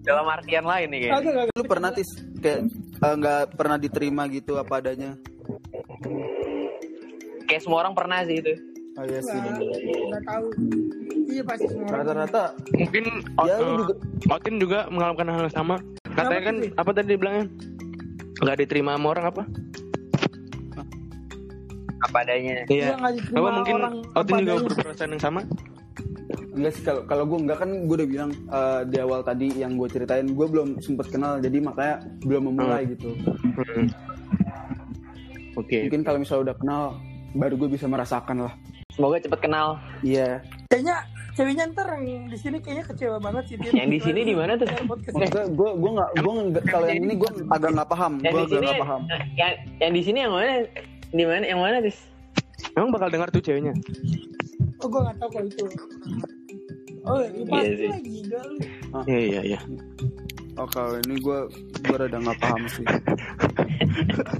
dalam 0.00 0.26
artian 0.28 0.64
lain 0.64 0.86
nih 0.88 0.98
kayaknya. 1.06 1.44
Lu 1.52 1.64
pernah 1.64 1.90
tis 1.90 2.10
kayak 2.36 2.60
eh, 2.98 3.14
nggak 3.16 3.40
pernah 3.52 3.76
diterima 3.76 4.22
gitu 4.26 4.56
apa 4.56 4.74
adanya 4.78 5.14
Kayak 7.44 7.62
semua 7.62 7.78
orang 7.80 7.94
pernah 7.94 8.22
sih 8.22 8.38
itu. 8.38 8.54
oh 8.92 9.04
iya 9.04 9.20
sih 9.20 9.38
Nggak, 9.38 10.22
tahu 10.24 10.46
iya 11.26 11.42
pasti 11.42 11.66
semua 11.68 11.86
orang 11.88 11.98
rata-rata 12.02 12.44
Mungkin 12.74 13.04
ya 13.40 13.54
lu 13.56 13.72
juga 13.80 13.94
Otin 14.30 14.54
juga 14.56 14.78
mengalami 14.88 15.30
hal 15.30 15.44
yang 15.46 15.54
sama. 15.54 15.76
Katanya 16.04 16.42
kan 16.42 16.56
apa 16.76 16.90
tadi 16.92 17.06
dibilangnya? 17.08 17.46
Nggak 18.40 18.56
diterima 18.58 18.90
sama 18.94 19.06
orang 19.08 19.24
apa? 19.26 19.42
Apa 22.00 22.16
adanya. 22.22 22.64
Iya, 22.66 22.94
Iya. 22.94 23.08
Apa 23.32 23.48
mungkin 23.52 23.74
Otin 24.12 24.34
juga 24.40 24.62
berperasaan 24.66 25.10
yang 25.10 25.22
sama? 25.22 25.40
enggak 26.50 26.72
sih 26.72 26.82
kalau 26.82 27.02
kalau 27.06 27.24
gue 27.24 27.38
enggak 27.40 27.58
kan 27.58 27.70
gue 27.80 27.96
udah 27.96 28.08
bilang 28.08 28.30
eh, 28.30 28.80
di 28.84 28.96
awal 28.98 29.22
tadi 29.22 29.54
yang 29.54 29.74
gue 29.74 29.86
ceritain 29.86 30.26
gue 30.26 30.46
belum 30.46 30.76
sempet 30.78 31.08
kenal 31.08 31.38
jadi 31.38 31.56
makanya 31.58 31.94
belum 32.20 32.42
memulai 32.44 32.84
gitu 32.86 33.14
Hmm. 33.56 33.86
Oke. 35.56 35.86
mungkin 35.86 36.02
kalau 36.02 36.18
misalnya 36.18 36.42
udah 36.44 36.56
kenal 36.56 36.82
baru 37.32 37.54
gue 37.56 37.68
bisa 37.70 37.86
merasakan 37.86 38.44
lah 38.44 38.54
Semoga 38.90 39.22
cepet 39.22 39.40
kenal. 39.40 39.78
iya 40.02 40.42
kayaknya 40.66 41.06
ceweknya 41.32 41.64
ntar 41.70 41.86
yang 41.96 42.26
di 42.26 42.36
sini 42.36 42.58
kayaknya 42.58 42.84
kecewa 42.84 43.16
banget 43.16 43.44
sih 43.46 43.56
dia. 43.56 43.70
Yang 43.72 43.88
di 43.88 43.98
sini 44.02 44.20
di 44.24 44.34
mana 44.34 44.52
tuh? 44.54 44.66
maksudnya 44.84 45.46
gue 45.46 45.70
gue 45.72 45.90
nggak 45.92 46.10
gue 46.16 46.32
nggak 46.50 46.64
kalau 46.66 46.86
yang 46.86 47.00
ini 47.00 47.14
gue 47.16 47.30
agak 47.48 47.70
nggak 47.72 47.88
paham 47.88 48.12
Yang 48.18 48.32
gue 48.32 48.42
di 48.42 48.50
agak 48.50 48.62
nggak 48.66 48.82
paham 48.82 49.00
yang 49.32 49.52
yang 49.78 49.92
di 49.94 50.02
sini 50.02 50.18
yang 50.20 50.32
mana? 50.32 50.52
Di 51.10 51.24
mana? 51.26 51.44
Yang 51.44 51.60
mana, 51.60 51.76
Tis? 51.82 51.98
Emang 52.72 52.90
bakal 52.94 53.08
dengar 53.10 53.28
tuh 53.30 53.42
ceweknya? 53.42 53.74
oh 54.80 54.88
gue 54.88 54.96
nggak 54.96 55.16
tahu 55.20 55.28
kalau 55.28 55.44
itu 55.44 55.64
oh 57.04 57.20
iya, 57.20 57.44
pasti 57.44 57.68
Iya 57.68 57.76
sih. 57.76 57.88
lagi 57.92 58.10
gila 58.16 58.40
lu. 58.40 58.56
Iya 59.04 59.20
iya 59.20 59.40
iya. 59.44 59.60
oh 60.56 60.68
kalau 60.72 60.96
ini 60.96 61.14
gue 61.20 61.38
gue 61.84 61.96
rada 62.00 62.16
nggak 62.16 62.38
paham 62.40 62.62
sih 62.64 62.84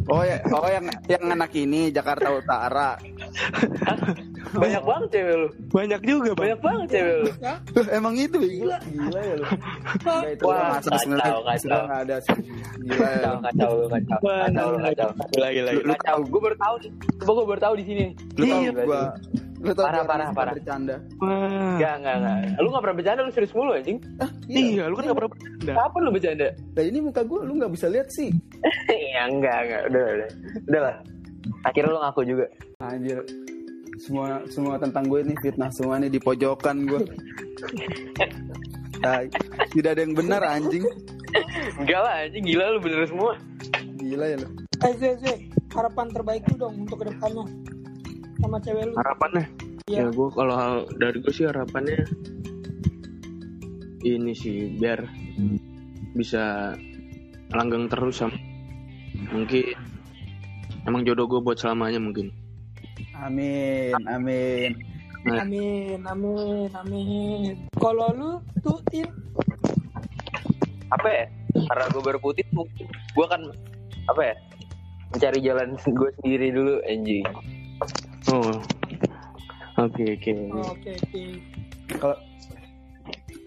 oh 0.09 0.23
ya 0.25 0.41
oh 0.49 0.65
yang 0.65 0.87
yang 1.13 1.25
anak 1.29 1.53
ini 1.53 1.93
Jakarta 1.93 2.33
Utara 2.33 2.97
Banyak 4.51 4.83
banget 4.83 5.09
cewek 5.13 5.35
lu. 5.37 5.49
Banyak 5.71 6.01
juga 6.03 6.31
bang. 6.33 6.41
Banyak 6.43 6.61
banget 6.61 6.87
cewek 6.91 7.15
lu. 7.15 7.31
ya 7.41 7.55
emang 7.93 8.15
itu 8.17 8.39
gila 8.41 8.79
gila 8.83 9.21
ya 9.21 9.35
lu 9.37 9.47
itu 10.27 10.43
Wah, 10.43 10.79
sebenarnya 10.81 11.23
kacau, 11.23 11.41
kacau. 11.43 11.61
sudah 11.61 11.81
nggak 11.85 12.01
ada 12.03 12.17
sih 12.21 12.37
gila 12.81 13.09
ya 13.09 13.19
Kacau, 13.21 13.35
kacau 13.41 13.71
kacau. 13.87 14.19
Kacau 14.21 14.67
lu, 14.67 14.79
kacau. 14.81 15.09
Gila 15.31 15.49
gila 15.51 15.71
gila. 15.73 15.93
Kacau. 15.95 16.17
Gue 16.25 16.41
baru 16.41 16.57
tahu 16.57 16.75
nih. 16.81 16.91
Coba 17.21 17.31
gue 17.33 17.47
baru 17.47 17.61
tahu 17.61 17.75
di 17.77 17.85
sini. 17.85 18.05
lu 18.35 18.45
tau 18.45 18.59
Iya, 18.61 18.71
gue 18.73 19.03
lu 19.61 19.73
tau 19.77 19.85
Parah, 19.85 20.05
parah, 20.09 20.29
parah. 20.33 20.53
bercanda 20.57 20.97
Wah. 21.21 21.77
Enggak, 21.77 21.95
enggak, 22.01 22.15
enggak. 22.17 22.37
Lu 22.59 22.69
gak 22.71 22.83
pernah 22.83 22.97
bercanda, 22.97 23.21
lu 23.21 23.31
serius 23.31 23.53
mulu 23.53 23.71
anjing. 23.77 23.99
Iya, 24.49 24.85
lu 24.89 24.95
kan 24.97 25.05
gak 25.05 25.19
pernah 25.21 25.31
bercanda. 25.31 25.73
Kapan 25.77 26.01
lu 26.01 26.11
bercanda? 26.11 26.49
Nah 26.73 26.83
ini 26.83 26.99
muka 26.99 27.23
gue 27.23 27.41
lu 27.45 27.53
nggak 27.61 27.73
bisa 27.77 27.87
lihat 27.87 28.09
sih 28.09 28.33
Iya, 28.89 29.21
enggak, 29.29 29.59
enggak. 29.69 29.81
Udah, 29.93 30.03
udah. 30.17 30.29
Udah 30.65 30.81
lah. 30.81 30.95
Akhirnya 31.63 31.93
lu 31.93 32.01
ngaku 32.01 32.21
juga. 32.25 32.47
Anjir 32.81 33.21
semua 34.01 34.41
semua 34.49 34.81
tentang 34.81 35.05
gue 35.07 35.21
nih 35.29 35.37
fitnah 35.45 35.69
semua 35.69 36.01
nih 36.01 36.09
di 36.09 36.17
pojokan 36.17 36.89
gue 36.89 37.05
nah, 39.05 39.21
tidak 39.77 39.91
ada 39.93 40.01
yang 40.01 40.17
benar 40.17 40.43
anjing 40.43 40.89
Enggak 41.79 42.01
lah, 42.03 42.27
anjing. 42.27 42.43
Gila 42.43 42.65
lu 42.75 42.79
bener 42.83 43.07
semua. 43.07 43.39
gila 44.01 44.27
ya 44.27 44.37
lu 44.43 44.49
eh 44.81 44.93
Zé, 44.97 45.13
Zé, 45.21 45.33
harapan 45.77 46.09
terbaik 46.09 46.43
lu 46.49 46.57
dong 46.57 46.89
untuk 46.89 47.05
ke 47.05 47.13
depannya 47.13 47.45
sama 48.41 48.57
cewek 48.65 48.89
lu 48.89 48.95
Harapannya? 48.97 49.45
Iya. 49.93 49.99
Ya 50.01 50.07
gue 50.09 50.29
kalau 50.33 50.89
dari 50.97 51.19
gue 51.21 51.33
sih 51.37 51.45
harapannya 51.45 52.01
ini 54.01 54.33
sih 54.33 54.73
biar 54.81 55.05
bisa 56.17 56.75
langgeng 57.53 57.93
terus 57.93 58.25
sama 58.25 58.33
mungkin 59.29 59.77
emang 60.89 61.05
jodoh 61.05 61.29
gue 61.29 61.41
buat 61.45 61.61
selamanya 61.61 62.01
mungkin. 62.01 62.33
Amin 63.21 63.95
amin 64.09 64.71
amin 65.29 66.01
amin 66.05 66.71
amin 66.73 67.53
kalau 67.77 68.09
lu 68.17 68.31
tuh 68.65 68.81
Apa 70.91 71.07
ya? 71.07 71.25
Karena 71.55 71.87
gue 71.87 72.03
baru 72.03 72.19
putih, 72.19 72.43
mungkin 72.51 72.91
gue 72.91 73.27
kan 73.31 73.39
apa 74.11 74.23
ya? 74.27 74.35
Mencari 75.15 75.39
jalan 75.39 75.79
gue 75.79 76.11
sendiri 76.19 76.51
dulu, 76.51 76.83
anjing. 76.83 77.23
Oh, 78.27 78.51
oke 79.79 80.03
oke. 80.19 80.31
Oh, 80.51 80.75
oke 80.75 80.91
oke 80.91 81.23
kalau 81.99 82.17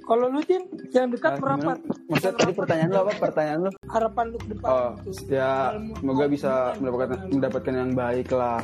kalau 0.03 0.25
lu 0.27 0.41
Tin 0.43 0.67
yang 0.91 1.07
dekat 1.07 1.39
nah, 1.39 1.39
berapa 1.39 1.71
gimana? 1.79 2.11
maksudnya 2.11 2.35
tadi 2.35 2.53
pertanyaan 2.53 2.89
lu 2.91 2.99
apa 2.99 3.13
pertanyaan 3.23 3.59
lu 3.63 3.71
harapan 3.87 4.25
lu 4.27 4.37
ke 4.37 4.47
depan 4.51 4.67
oh 4.67 4.89
gitu. 5.07 5.31
ya 5.31 5.51
semoga 5.95 6.25
bisa 6.27 6.51
mendapatkan 6.83 7.19
mendapatkan 7.31 7.73
yang 7.73 7.91
baik 7.95 8.27
lah 8.35 8.59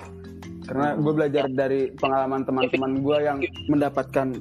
karena 0.69 0.93
gue 0.93 1.13
belajar 1.17 1.49
dari 1.49 1.89
pengalaman 1.97 2.45
teman-teman 2.45 3.01
gue 3.01 3.17
yang 3.25 3.37
mendapatkan 3.73 4.37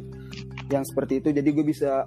yang 0.68 0.84
seperti 0.84 1.24
itu. 1.24 1.32
Jadi 1.32 1.48
gue 1.56 1.64
bisa 1.64 2.04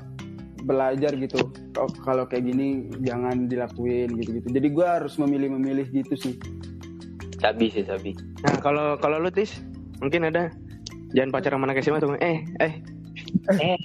belajar 0.62 1.18
gitu. 1.18 1.50
Oh, 1.82 1.90
kalau 2.06 2.30
kayak 2.30 2.46
gini 2.46 2.86
jangan 3.02 3.50
dilakuin 3.50 4.14
gitu-gitu. 4.14 4.46
Jadi 4.54 4.68
gue 4.70 4.86
harus 4.86 5.18
memilih-memilih 5.18 5.90
gitu 5.90 6.14
sih. 6.14 6.36
Sabi 7.42 7.74
sih, 7.74 7.82
sabi. 7.82 8.14
Nah 8.46 8.62
kalau 8.62 8.94
kalau 9.02 9.18
lu 9.18 9.34
tis 9.34 9.58
mungkin 9.98 10.30
ada. 10.30 10.54
Jangan 11.12 11.34
pacaran 11.34 11.60
sama 11.60 11.66
anak 11.68 11.84
SMA 11.84 12.00
tuh 12.00 12.16
eh 12.24 12.48
eh 12.64 12.74
Eh, 13.52 13.78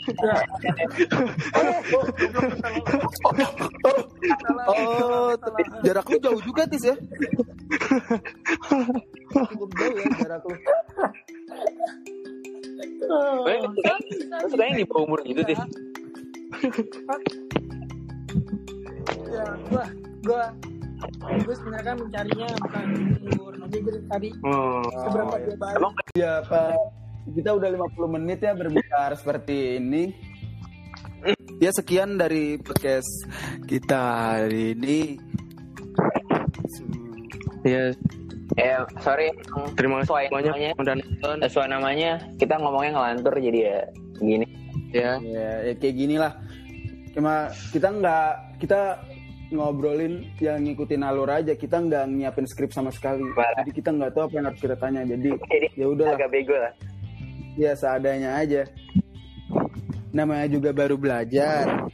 oh 4.69 5.33
jarak 5.83 6.07
lu 6.13 6.19
jauh 6.21 6.41
juga 6.45 6.63
tis 6.69 6.85
ya 6.85 6.95
cukup 9.33 9.71
jauh 9.81 9.97
ya 9.97 10.07
jarak 10.21 10.43
lu 10.45 10.57
Oh, 13.07 13.47
Gue 13.47 13.55
lu 13.63 13.71
suka 14.51 14.63
yang 14.67 14.77
di 14.83 14.85
bawah 14.85 15.07
umur 15.07 15.23
gitu, 15.23 15.41
Tis. 15.47 15.63
ya 19.31 19.45
gua 19.71 19.85
gua 20.27 20.43
gue 21.45 21.55
sebenarnya 21.55 21.87
kan 21.87 21.97
mencarinya 22.03 22.49
bukan 22.67 22.85
umur 23.37 23.53
tapi 23.63 23.77
gue 23.85 23.93
tadi 24.11 24.29
oh 24.43 24.83
seberapa 25.07 25.35
dia 25.39 25.57
baik 25.61 25.77
Emang 25.79 25.93
ya 26.17 26.33
pak 26.49 26.73
kita 27.35 27.51
udah 27.57 27.69
50 27.75 28.15
menit 28.21 28.39
ya 28.45 28.53
berbicara 28.55 29.15
seperti 29.19 29.83
ini. 29.83 30.15
Ya 31.59 31.73
sekian 31.73 32.21
dari 32.21 32.61
podcast 32.61 33.09
kita 33.67 33.99
hari 34.39 34.77
ini. 34.77 35.19
Ya. 37.67 37.91
Eh 38.55 38.79
sorry, 39.03 39.35
terima 39.75 40.07
kasih 40.07 40.31
semuanya 40.31 40.71
nonton 40.79 41.37
sesuai 41.43 41.67
namanya 41.67 42.23
kita 42.39 42.63
ngomongnya 42.63 42.95
ngelantur 42.95 43.35
jadi 43.43 43.59
ya 43.59 43.79
gini. 44.23 44.47
ya. 44.95 45.19
Ya, 45.19 45.51
ya 45.67 45.73
kayak 45.75 45.97
gini 45.99 46.17
lah 46.21 46.39
cuma 47.17 47.49
kita 47.73 47.89
nggak 47.91 48.61
kita 48.61 49.03
ngobrolin 49.51 50.27
yang 50.43 50.63
ngikutin 50.63 51.03
alur 51.03 51.31
aja. 51.31 51.55
Kita 51.55 51.79
nggak 51.83 52.05
nyiapin 52.11 52.47
skrip 52.47 52.71
sama 52.71 52.91
sekali. 52.91 53.23
Parah. 53.35 53.63
jadi 53.63 53.71
kita 53.75 53.91
nggak 53.95 54.11
tahu 54.15 54.23
apa 54.31 54.35
yang 54.35 54.47
harus 54.51 54.61
kita 54.63 54.77
tanya. 54.79 55.01
Jadi 55.07 55.31
Jadi 55.35 55.67
ya 55.75 55.87
udah 55.91 56.07
agak 56.15 56.31
bego 56.31 56.55
lah. 56.55 56.73
Ya 57.57 57.73
seadanya 57.73 58.37
aja 58.37 58.63
namanya 60.13 60.47
juga 60.49 60.71
baru 60.71 60.97
belajar 60.97 61.89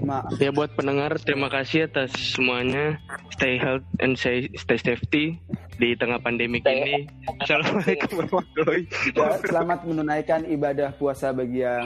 Ma 0.00 0.24
ya 0.36 0.48
buat 0.48 0.72
pendengar 0.72 1.20
terima 1.20 1.52
kasih 1.52 1.84
atas 1.84 2.08
semuanya 2.32 2.96
stay 3.30 3.60
health 3.60 3.84
and 4.00 4.16
stay, 4.16 4.48
stay 4.56 4.80
safety 4.80 5.36
di 5.76 5.92
tengah 5.92 6.16
pandemi 6.16 6.56
Stay- 6.58 6.80
ini 6.80 6.94
assalamualaikum 7.38 8.08
warahmatullahi 8.18 8.84
ya, 9.12 9.28
selamat 9.44 9.78
menunaikan 9.84 10.40
ibadah 10.46 10.96
puasa 10.96 11.30
bagi 11.30 11.60
yang 11.60 11.84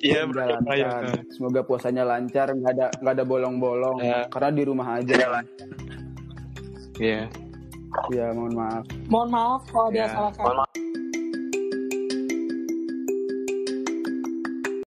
Iya, 0.00 0.24
menjalankan. 0.24 0.72
iya. 0.72 1.12
Semoga 1.28 1.60
puasanya 1.60 2.08
lancar, 2.08 2.48
nggak 2.48 2.72
ada 2.72 2.86
nggak 2.96 3.14
ada 3.14 3.24
bolong-bolong. 3.28 4.00
Ya. 4.00 4.24
Karena 4.32 4.48
di 4.48 4.62
rumah 4.64 4.96
aja. 4.96 5.12
ya 6.96 7.28
Ya 8.08 8.26
mohon 8.32 8.56
maaf. 8.56 8.84
mohon 9.12 9.28
maaf 9.28 9.60
kalau 9.68 9.92
ada 9.92 9.98
Ya. 9.98 10.08
salah 10.08 10.32
kata 10.32 10.40
Mohon 10.40 10.56
maaf 10.56 10.72